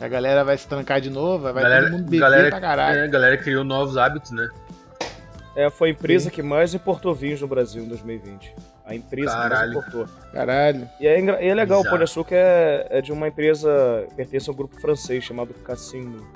A 0.01 0.09
galera 0.09 0.43
vai 0.45 0.57
se 0.57 0.67
trancar 0.67 1.01
de 1.01 1.11
novo, 1.11 1.43
vai 1.53 1.63
galera, 1.63 1.83
todo 1.83 1.93
mundo 1.93 2.05
beber 2.05 2.21
galera, 2.21 2.49
pra 2.49 2.61
caralho. 2.61 2.99
é, 3.01 3.05
a 3.05 3.07
galera 3.07 3.37
criou 3.37 3.63
novos 3.63 3.97
hábitos, 3.97 4.31
né? 4.31 4.49
É, 5.55 5.69
foi 5.69 5.89
a 5.89 5.93
empresa 5.93 6.31
que 6.31 6.43
mais 6.43 6.73
importou 6.73 7.15
vinhos 7.15 7.41
no 7.41 7.49
Brasil 7.49 7.83
em 7.83 7.89
2020. 7.89 8.55
A 8.87 8.95
empresa 8.95 9.31
que 9.31 9.37
mais 9.37 9.49
Caralho. 9.51 9.71
importou. 9.73 10.07
Caralho. 10.33 10.89
E 10.99 11.07
é, 11.07 11.21
e 11.21 11.49
é 11.49 11.55
legal, 11.55 11.81
o. 11.81 11.85
Pão 11.85 11.99
de 11.99 12.05
Açúcar 12.05 12.35
é, 12.37 12.87
é 12.91 13.01
de 13.03 13.13
uma 13.13 13.29
empresa 13.29 14.07
que 14.09 14.15
pertence 14.15 14.49
a 14.49 14.53
um 14.53 14.57
grupo 14.57 14.81
francês 14.81 15.23
chamado 15.23 15.53
Cassino. 15.55 16.27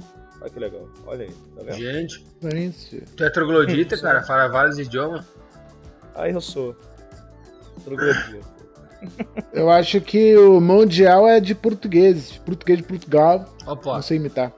Olha 0.40 0.50
que 0.50 0.58
legal. 0.58 0.88
Olha 1.06 1.24
aí, 1.24 1.32
tá 1.56 1.62
vendo? 1.64 1.76
Gente, 1.76 2.24
Gente. 2.42 3.00
tu 3.16 3.24
é 3.24 3.30
troglodita, 3.30 3.96
cara, 4.02 4.22
fala 4.22 4.46
vários 4.48 4.78
idiomas. 4.78 5.24
Aí 6.14 6.32
eu 6.32 6.40
sou. 6.40 6.76
Troglodita. 7.84 8.53
Eu 9.52 9.70
acho 9.70 10.00
que 10.00 10.36
o 10.36 10.60
Mundial 10.60 11.26
é 11.28 11.40
de 11.40 11.54
portugueses. 11.54 12.36
Português 12.38 12.78
de 12.78 12.84
Portugal. 12.84 13.44
Opa, 13.66 13.94
Não 13.94 14.02
sei 14.02 14.16
imitar. 14.18 14.52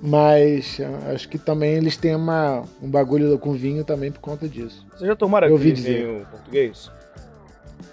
Mas 0.00 0.78
ah, 0.80 1.12
acho 1.12 1.28
que 1.28 1.38
também 1.38 1.74
eles 1.74 1.96
têm 1.96 2.14
uma, 2.16 2.64
um 2.82 2.90
bagulho 2.90 3.38
com 3.38 3.52
vinho 3.52 3.84
também 3.84 4.10
por 4.10 4.20
conta 4.20 4.48
disso. 4.48 4.84
Vocês 4.90 5.06
já 5.08 5.14
tomaram 5.14 5.46
Eu 5.48 5.56
aquele 5.56 5.72
dizer. 5.72 6.06
vinho 6.06 6.26
português? 6.30 6.90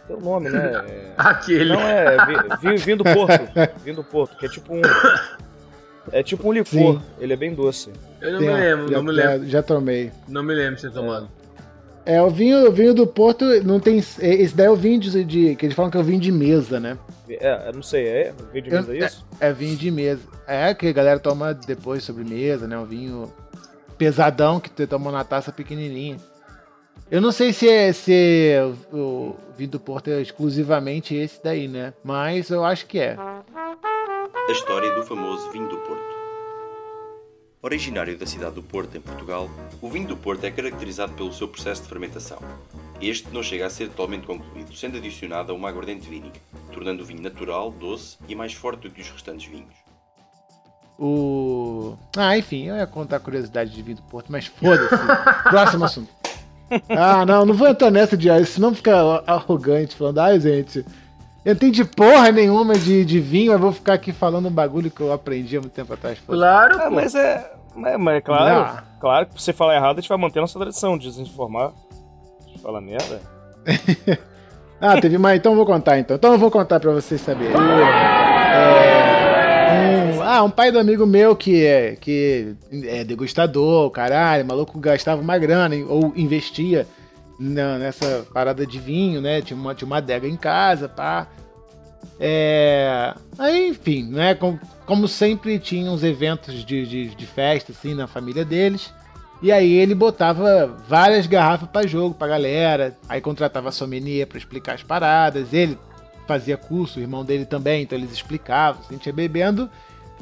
Tem 0.08 0.16
um 0.18 0.22
nome, 0.22 0.50
né? 0.50 0.72
É- 0.88 1.14
aquele. 1.18 1.70
Não, 1.72 1.80
é 1.80 2.18
vi- 2.26 2.58
vinho, 2.68 2.78
vinho 2.80 2.98
do 2.98 3.04
Porto. 3.04 3.40
Vinho 3.84 3.96
do 3.98 4.04
Porto, 4.04 4.36
que 4.38 4.46
é 4.48 4.50
tipo 4.50 4.74
um... 4.74 4.82
É 6.12 6.24
tipo 6.24 6.48
um 6.50 6.52
licor. 6.52 6.66
Sim. 6.96 7.02
Ele 7.20 7.34
é 7.34 7.36
bem 7.36 7.54
doce. 7.54 7.92
Eu 8.20 8.32
não 8.32 8.40
Tem, 8.40 8.48
me 8.48 8.54
lembro, 8.56 8.88
já, 8.90 8.98
não 8.98 9.04
me 9.04 9.14
já- 9.16 9.30
lembro. 9.32 9.48
Já, 9.48 9.62
tomei. 9.64 10.12
Não 10.28 10.42
me 10.42 10.56
lembro 10.56 10.76
de 10.78 10.82
ter 10.82 10.92
tomado. 10.92 11.26
É, 11.26 11.39
o 12.22 12.30
vinho, 12.30 12.68
o 12.68 12.72
vinho 12.72 12.94
do 12.94 13.06
Porto 13.06 13.46
não 13.64 13.80
tem. 13.80 13.98
Esse 13.98 14.56
daí 14.56 14.68
é 14.68 14.72
o 14.72 14.76
vinho 14.76 15.00
de, 15.00 15.24
de- 15.24 15.56
que 15.56 15.66
eles 15.66 15.76
falam 15.76 15.92
que 15.92 15.98
é 15.98 16.00
o 16.00 16.04
vinho 16.04 16.20
de 16.20 16.32
mesa, 16.32 16.80
né? 16.80 16.98
É, 17.30 17.68
eu 17.70 17.74
não 17.74 17.84
sei, 17.84 18.08
é? 18.08 18.34
Vinho 18.52 18.64
de 18.64 18.70
Eu- 18.72 18.78
mesa 18.82 18.96
é 18.96 18.98
isso? 19.06 19.26
É 19.40 19.54
vinho 19.54 19.76
de 19.78 19.92
mesa. 19.92 20.22
É 20.48 20.74
que 20.74 20.88
a 20.88 20.92
galera 20.94 21.20
toma 21.20 21.54
depois 21.54 22.04
sobremesa, 22.04 22.68
né? 22.68 22.78
Um 22.78 22.86
vinho 22.86 23.32
pesadão 23.98 24.60
que 24.60 24.70
tu 24.70 24.88
toma 24.88 25.12
na 25.12 25.24
taça 25.24 25.52
pequenininha. 25.52 26.18
Eu 27.12 27.22
não 27.22 27.32
sei 27.32 27.52
se 27.54 27.68
é, 27.68 27.92
se 27.92 28.14
é 28.14 28.64
o, 28.94 28.98
o 28.98 29.36
vinho 29.58 29.72
do 29.72 29.80
Porto 29.80 30.10
é 30.10 30.22
exclusivamente 30.22 31.16
esse 31.16 31.44
daí, 31.44 31.68
né? 31.68 31.94
Mas 32.04 32.50
eu 32.50 32.64
acho 32.64 32.86
que 32.86 33.00
é. 33.00 33.16
A 33.18 34.52
história 34.52 34.94
do 34.96 35.04
famoso 35.04 35.52
vinho 35.52 35.68
do 35.68 35.78
Porto. 35.78 36.19
Originário 37.62 38.18
da 38.18 38.26
cidade 38.26 38.56
do 38.56 38.64
Porto, 38.64 38.96
em 38.96 39.02
Portugal, 39.02 39.50
o 39.82 39.90
vinho 39.90 40.08
do 40.08 40.16
Porto 40.16 40.46
é 40.46 40.52
caracterizado 40.52 41.12
pelo 41.12 41.34
seu 41.34 41.46
processo 41.46 41.82
de 41.82 41.90
fermentação. 41.90 42.40
Este 43.02 43.30
não 43.34 43.44
chega 43.44 43.66
a 43.66 43.70
ser 43.70 43.90
totalmente 43.90 44.26
concluído, 44.26 44.74
sendo 44.74 44.98
adicionado 44.98 45.52
a 45.52 45.56
uma 45.56 45.68
aguardente 45.68 46.10
vínica, 46.10 46.40
tornando 46.72 47.04
o 47.04 47.06
vinho 47.06 47.22
natural, 47.22 47.70
doce 47.70 48.18
e 48.30 48.34
mais 48.34 48.54
forte 48.54 48.84
do 48.84 48.90
que 48.90 49.02
os 49.02 49.10
restantes 49.10 49.46
vinhos. 49.46 49.76
O. 50.98 51.98
Ah, 52.16 52.38
enfim, 52.38 52.68
eu 52.68 52.78
ia 52.78 52.88
contar 52.88 53.20
curiosidade 53.20 53.72
de 53.74 53.82
vinho 53.82 53.98
do 53.98 54.04
Porto, 54.04 54.32
mas 54.32 54.46
foda-se. 54.46 54.96
Próximo 55.50 55.84
assunto. 55.84 56.10
Ah, 56.88 57.26
não, 57.26 57.46
não 57.46 57.54
vou 57.54 57.68
entrar 57.68 57.92
nessa 57.92 58.16
de 58.16 58.30
ah, 58.30 58.46
senão 58.46 58.74
fica 58.74 58.96
arrogante 59.28 59.98
falando, 59.98 60.20
ai, 60.20 60.40
gente. 60.40 60.86
Eu 61.46 61.52
não 61.52 61.54
entendi 61.54 61.86
porra 61.86 62.32
nenhuma 62.32 62.74
de, 62.76 63.04
de 63.06 63.20
vinho, 63.20 63.54
eu 63.54 63.60
vou 63.60 63.72
ficar 63.72 63.94
aqui 63.94 64.12
falando 64.12 64.48
um 64.48 64.52
bagulho 64.52 64.92
que 64.92 65.02
eu 65.02 65.12
aprendi 65.14 65.58
há 65.58 65.62
muito 65.62 65.74
tempo 65.74 65.94
atrás. 65.94 66.18
foda-se. 66.20 66.40
Claro, 66.42 66.78
Ah, 66.78 66.90
pô. 66.90 66.92
mas 66.96 67.16
é. 67.16 67.52
Mas, 67.76 67.98
mas 68.00 68.16
é 68.18 68.22
claro, 68.22 68.76
Não. 68.76 68.84
claro 69.00 69.26
que 69.28 69.34
se 69.36 69.42
você 69.46 69.54
falar 69.54 69.76
errado, 69.76 69.98
a 69.98 70.02
gente 70.02 70.10
vai 70.10 70.18
manter 70.18 70.42
nossa 70.42 70.60
tradição 70.60 70.98
de 70.98 71.08
desinformar. 71.08 71.72
De 72.54 72.62
falar 72.62 72.82
merda. 72.82 73.22
Ah, 74.82 74.96
teve 75.02 75.18
mais. 75.18 75.38
Então 75.38 75.52
eu 75.52 75.58
vou 75.58 75.66
contar 75.66 76.00
então. 76.00 76.16
Então 76.16 76.32
eu 76.32 76.40
vou 76.40 76.50
contar 76.50 76.80
pra 76.80 76.94
vocês 76.94 77.20
saberem. 77.20 77.54
É, 78.50 80.16
um, 80.16 80.22
ah, 80.24 80.42
um 80.44 80.50
pai 80.50 80.72
do 80.72 80.80
amigo 80.80 81.06
meu 81.06 81.36
que 81.36 81.66
é, 81.66 81.98
que 82.00 82.56
é 82.86 83.04
degustador, 83.04 83.90
caralho, 83.92 84.46
maluco 84.46 84.80
gastava 84.80 85.22
uma 85.22 85.38
grana 85.38 85.76
ou 85.88 86.14
investia 86.16 86.88
na- 87.40 87.78
nessa 87.78 88.26
parada 88.34 88.66
de 88.66 88.80
vinho, 88.80 89.22
né? 89.22 89.42
Tinha 89.42 89.58
uma, 89.58 89.74
tinha 89.74 89.86
uma 89.86 89.98
adega 89.98 90.28
em 90.28 90.36
casa, 90.38 90.90
pá. 90.90 91.28
É, 92.20 93.14
aí, 93.38 93.70
enfim, 93.70 94.04
né? 94.10 94.36
Como, 94.36 94.60
como 94.86 95.08
sempre 95.08 95.58
tinha 95.60 95.90
uns 95.90 96.04
eventos 96.04 96.66
de, 96.66 96.86
de, 96.86 97.16
de 97.16 97.26
festa 97.26 97.72
assim 97.72 97.94
na 97.94 98.08
família 98.08 98.44
deles. 98.44 98.94
E 99.42 99.52
aí 99.54 99.72
ele 99.72 99.96
botava 99.96 100.68
várias 100.88 101.26
garrafas 101.26 101.70
pra 101.70 101.88
jogo 101.88 102.14
pra 102.14 102.28
galera. 102.28 102.98
Aí 103.08 103.22
contratava 103.22 103.72
sommelier 103.72 104.28
pra 104.28 104.38
explicar 104.38 104.76
as 104.76 104.84
paradas. 104.84 105.54
Ele 105.54 105.78
fazia 106.28 106.58
curso, 106.58 107.00
o 107.00 107.02
irmão 107.02 107.24
dele 107.24 107.46
também, 107.46 107.84
então 107.84 107.98
eles 107.98 108.12
explicavam. 108.12 108.82
A 108.88 108.94
gente 108.94 109.08
ia 109.08 109.14
bebendo, 109.14 109.70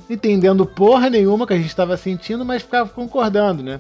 entendendo 0.09 0.65
porra 0.65 1.09
nenhuma 1.09 1.45
que 1.47 1.53
a 1.53 1.57
gente 1.57 1.75
tava 1.75 1.97
sentindo, 1.97 2.45
mas 2.45 2.62
ficava 2.62 2.89
concordando, 2.89 3.62
né? 3.63 3.75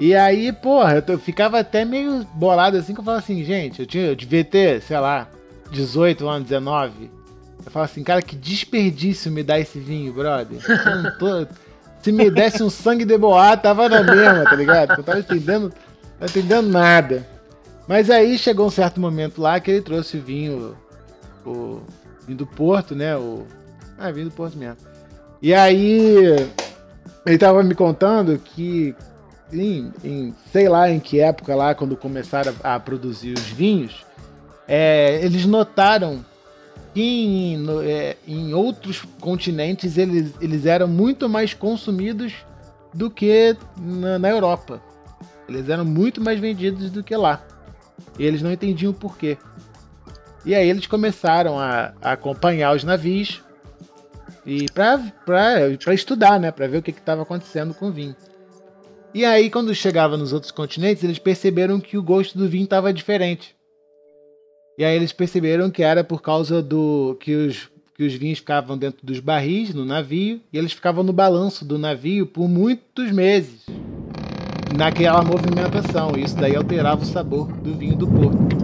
E 0.00 0.14
aí, 0.14 0.52
porra, 0.52 0.96
eu, 0.96 1.02
tô- 1.02 1.12
eu 1.12 1.18
ficava 1.18 1.60
até 1.60 1.84
meio 1.84 2.24
bolado 2.34 2.76
assim, 2.76 2.92
que 2.94 3.00
eu 3.00 3.04
falava 3.04 3.22
assim, 3.22 3.42
gente, 3.44 3.80
eu, 3.80 3.86
tinha, 3.86 4.06
eu 4.06 4.16
devia 4.16 4.44
ter, 4.44 4.82
sei 4.82 4.98
lá, 4.98 5.28
18 5.70 6.28
anos, 6.28 6.48
19. 6.48 7.10
Eu 7.64 7.70
falava 7.70 7.90
assim, 7.90 8.02
cara, 8.02 8.20
que 8.20 8.34
desperdício 8.36 9.30
me 9.30 9.42
dá 9.42 9.58
esse 9.58 9.78
vinho, 9.78 10.12
brother. 10.12 10.58
Eu 10.68 11.18
tô- 11.18 11.46
Se 12.02 12.12
me 12.12 12.30
desse 12.30 12.62
um 12.62 12.68
sangue 12.68 13.04
de 13.04 13.16
boa, 13.16 13.56
tava 13.56 13.88
na 13.88 14.02
mesma, 14.02 14.44
tá 14.44 14.54
ligado? 14.56 14.96
Não 14.96 15.02
tava 15.04 15.20
entendendo, 15.20 15.72
não 16.20 16.26
entendendo 16.28 16.68
nada. 16.68 17.26
Mas 17.88 18.10
aí 18.10 18.36
chegou 18.36 18.66
um 18.66 18.70
certo 18.70 19.00
momento 19.00 19.40
lá 19.40 19.58
que 19.58 19.70
ele 19.70 19.80
trouxe 19.80 20.18
vinho, 20.18 20.76
o 21.46 21.80
vinho 22.26 22.36
do 22.38 22.46
Porto, 22.46 22.94
né? 22.94 23.16
O, 23.16 23.46
ah, 23.98 24.10
vinho 24.10 24.26
do 24.28 24.32
Porto 24.34 24.58
mesmo. 24.58 24.76
E 25.40 25.54
aí 25.54 26.46
ele 27.24 27.38
tava 27.38 27.62
me 27.62 27.74
contando 27.74 28.38
que 28.38 28.94
em, 29.52 29.92
em, 30.02 30.34
sei 30.52 30.68
lá 30.68 30.90
em 30.90 30.98
que 30.98 31.20
época 31.20 31.54
lá, 31.54 31.74
quando 31.74 31.96
começaram 31.96 32.54
a, 32.62 32.74
a 32.74 32.80
produzir 32.80 33.34
os 33.34 33.44
vinhos, 33.44 34.04
é, 34.66 35.20
eles 35.22 35.44
notaram 35.44 36.24
que 36.94 37.02
em, 37.02 37.56
no, 37.58 37.82
é, 37.82 38.16
em 38.26 38.54
outros 38.54 39.02
continentes 39.20 39.98
eles, 39.98 40.32
eles 40.40 40.64
eram 40.64 40.88
muito 40.88 41.28
mais 41.28 41.52
consumidos 41.52 42.34
do 42.92 43.10
que 43.10 43.56
na, 43.76 44.18
na 44.18 44.30
Europa. 44.30 44.80
Eles 45.48 45.68
eram 45.68 45.84
muito 45.84 46.20
mais 46.20 46.40
vendidos 46.40 46.90
do 46.90 47.02
que 47.02 47.14
lá. 47.16 47.44
E 48.18 48.24
eles 48.24 48.42
não 48.42 48.52
entendiam 48.52 48.92
o 48.92 48.94
porquê. 48.94 49.36
E 50.44 50.54
aí 50.54 50.68
eles 50.68 50.86
começaram 50.86 51.58
a, 51.58 51.92
a 52.00 52.12
acompanhar 52.12 52.74
os 52.74 52.84
navios 52.84 53.42
e 54.46 54.66
para 54.70 55.94
estudar, 55.94 56.38
né, 56.38 56.50
para 56.50 56.66
ver 56.66 56.78
o 56.78 56.82
que 56.82 56.90
estava 56.90 57.22
acontecendo 57.22 57.74
com 57.74 57.88
o 57.88 57.92
vinho. 57.92 58.14
E 59.14 59.24
aí 59.24 59.48
quando 59.48 59.72
chegava 59.74 60.16
nos 60.16 60.32
outros 60.32 60.50
continentes, 60.50 61.04
eles 61.04 61.20
perceberam 61.20 61.78
que 61.78 61.96
o 61.96 62.02
gosto 62.02 62.36
do 62.36 62.48
vinho 62.48 62.64
estava 62.64 62.92
diferente. 62.92 63.54
E 64.76 64.84
aí 64.84 64.96
eles 64.96 65.12
perceberam 65.12 65.70
que 65.70 65.84
era 65.84 66.02
por 66.02 66.20
causa 66.20 66.60
do 66.60 67.16
que 67.20 67.32
os 67.32 67.72
que 67.96 68.02
os 68.02 68.12
vinhos 68.14 68.40
ficavam 68.40 68.76
dentro 68.76 69.06
dos 69.06 69.20
barris 69.20 69.72
no 69.72 69.84
navio 69.84 70.40
e 70.52 70.58
eles 70.58 70.72
ficavam 70.72 71.04
no 71.04 71.12
balanço 71.12 71.64
do 71.64 71.78
navio 71.78 72.26
por 72.26 72.48
muitos 72.48 73.12
meses 73.12 73.64
naquela 74.76 75.22
movimentação. 75.22 76.16
Isso 76.16 76.34
daí 76.34 76.56
alterava 76.56 77.02
o 77.02 77.06
sabor 77.06 77.52
do 77.52 77.72
vinho 77.72 77.94
do 77.94 78.08
Porto. 78.08 78.56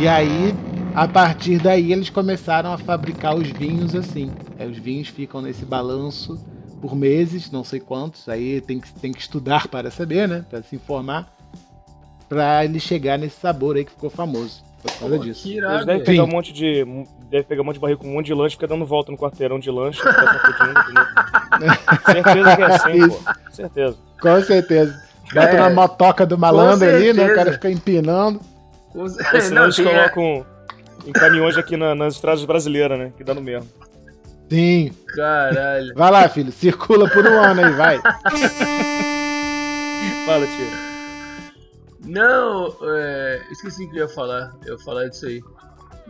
E 0.00 0.08
aí, 0.08 0.52
a 0.96 1.06
partir 1.06 1.58
daí, 1.60 1.92
eles 1.92 2.10
começaram 2.10 2.72
a 2.72 2.78
fabricar 2.78 3.36
os 3.36 3.48
vinhos 3.48 3.94
assim. 3.94 4.32
Aí 4.58 4.68
os 4.68 4.78
vinhos 4.78 5.06
ficam 5.06 5.40
nesse 5.40 5.64
balanço 5.64 6.36
por 6.80 6.94
meses, 6.96 7.50
não 7.50 7.62
sei 7.64 7.80
quantos. 7.80 8.28
Aí 8.28 8.60
tem 8.60 8.80
que, 8.80 8.92
tem 8.94 9.12
que 9.12 9.20
estudar 9.20 9.68
para 9.68 9.90
saber, 9.90 10.26
né? 10.28 10.44
Para 10.48 10.62
se 10.62 10.76
informar. 10.76 11.28
Para 12.28 12.64
ele 12.64 12.78
chegar 12.78 13.18
nesse 13.18 13.40
sabor 13.40 13.76
aí 13.76 13.84
que 13.84 13.90
ficou 13.90 14.08
famoso. 14.08 14.62
Por 14.82 14.92
causa 14.92 15.16
Pô, 15.18 15.22
disso. 15.24 15.46
Eles 15.48 15.84
devem 15.84 16.04
pegar 16.04 16.24
um 16.24 16.28
monte 16.28 16.52
de. 16.52 16.84
Deve 17.28 17.44
pegar 17.44 17.60
um 17.62 17.64
monte 17.64 17.74
de 17.74 17.80
barril 17.80 17.98
com 17.98 18.06
um 18.08 18.12
monte 18.14 18.26
de 18.26 18.34
lanche, 18.34 18.54
fica 18.56 18.66
dando 18.66 18.86
volta 18.86 19.12
no 19.12 19.18
quarteirão 19.18 19.58
de 19.58 19.70
lanche, 19.70 19.98
fica 19.98 20.12
sacudindo? 20.12 20.80
Certeza 22.06 22.56
que 22.56 22.62
é 22.62 22.64
assim, 22.66 23.08
pô. 23.08 23.20
Certeza. 23.52 23.96
Com 24.20 24.42
certeza. 24.42 25.02
Bota 25.34 25.46
É, 25.48 25.56
na 25.58 25.70
motoca 25.70 26.24
do 26.26 26.38
malandro 26.38 26.88
ali, 26.88 27.12
né? 27.12 27.30
O 27.30 27.34
cara 27.34 27.52
fica 27.52 27.70
empinando. 27.70 28.40
Com- 28.92 29.00
Ou 29.02 29.08
senão 29.08 29.54
Não, 29.54 29.62
eles 29.64 29.76
tem, 29.76 29.86
é, 29.86 30.08
colocam 30.08 30.46
em 31.06 31.12
caminhões 31.12 31.56
aqui 31.56 31.76
na- 31.76 31.94
nas 31.94 32.14
estradas 32.14 32.44
brasileiras, 32.44 32.98
né? 32.98 33.12
Que 33.16 33.22
dá 33.22 33.34
no 33.34 33.40
mesmo. 33.42 33.68
Sim. 34.50 34.92
Caralho. 35.14 35.94
Vai 35.94 36.10
lá, 36.10 36.28
filho. 36.28 36.50
Circula 36.50 37.08
por 37.08 37.24
um 37.24 37.40
ano 37.40 37.64
aí, 37.64 37.72
vai. 37.72 38.00
Fala, 40.26 40.46
tio. 40.46 40.66
Não, 42.04 42.74
é, 42.82 43.40
esqueci 43.52 43.84
o 43.84 43.90
que 43.90 43.98
eu 43.98 44.02
ia 44.02 44.08
falar. 44.08 44.52
Eu 44.66 44.76
ia 44.76 44.84
falar 44.84 45.06
disso 45.08 45.26
aí. 45.26 45.40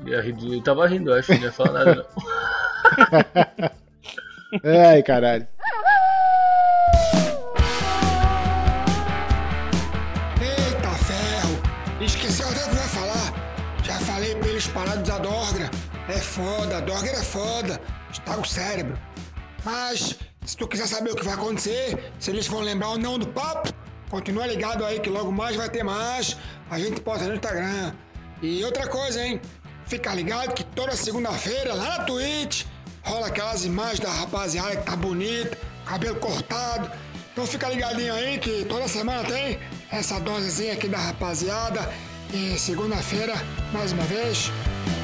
Eu, 0.06 0.22
rir 0.22 0.36
eu 0.54 0.62
tava 0.62 0.86
rindo, 0.86 1.10
eu 1.10 1.18
acho. 1.18 1.32
Não 1.34 1.40
ia 1.40 1.52
falar 1.52 1.84
nada, 1.84 1.94
não. 1.96 2.06
Ai, 4.90 5.02
caralho. 5.02 5.46
Estraga 18.12 18.40
o 18.40 18.44
cérebro. 18.44 18.98
Mas, 19.64 20.16
se 20.44 20.56
tu 20.56 20.66
quiser 20.66 20.86
saber 20.86 21.12
o 21.12 21.16
que 21.16 21.24
vai 21.24 21.34
acontecer, 21.34 22.12
se 22.18 22.30
eles 22.30 22.46
vão 22.46 22.60
lembrar 22.60 22.90
ou 22.90 22.98
não 22.98 23.18
do 23.18 23.28
papo, 23.28 23.72
continua 24.08 24.46
ligado 24.46 24.84
aí 24.84 25.00
que 25.00 25.10
logo 25.10 25.30
mais 25.30 25.56
vai 25.56 25.68
ter 25.68 25.82
mais. 25.82 26.36
A 26.70 26.78
gente 26.78 27.00
posta 27.00 27.26
no 27.26 27.34
Instagram. 27.34 27.92
E 28.42 28.64
outra 28.64 28.86
coisa, 28.86 29.22
hein? 29.22 29.40
Fica 29.86 30.14
ligado 30.14 30.54
que 30.54 30.64
toda 30.64 30.94
segunda-feira 30.96 31.74
lá 31.74 31.98
na 31.98 32.04
Twitch 32.04 32.64
rola 33.02 33.26
aquelas 33.26 33.64
imagens 33.64 34.00
da 34.00 34.10
rapaziada 34.10 34.76
que 34.76 34.84
tá 34.84 34.96
bonita, 34.96 35.58
cabelo 35.84 36.16
cortado. 36.16 36.90
Então 37.32 37.46
fica 37.46 37.68
ligadinho 37.68 38.14
aí 38.14 38.38
que 38.38 38.64
toda 38.64 38.86
semana 38.88 39.24
tem 39.24 39.58
essa 39.90 40.20
dosezinha 40.20 40.74
aqui 40.74 40.88
da 40.88 40.98
rapaziada. 40.98 41.92
E 42.32 42.56
segunda-feira, 42.58 43.34
mais 43.72 43.92
uma 43.92 44.04
vez, 44.04 44.52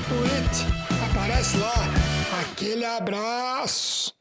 Twitch, 0.08 0.64
aparece 1.10 1.56
lá. 1.56 1.74
Aquele 2.40 2.84
abraço! 2.84 4.14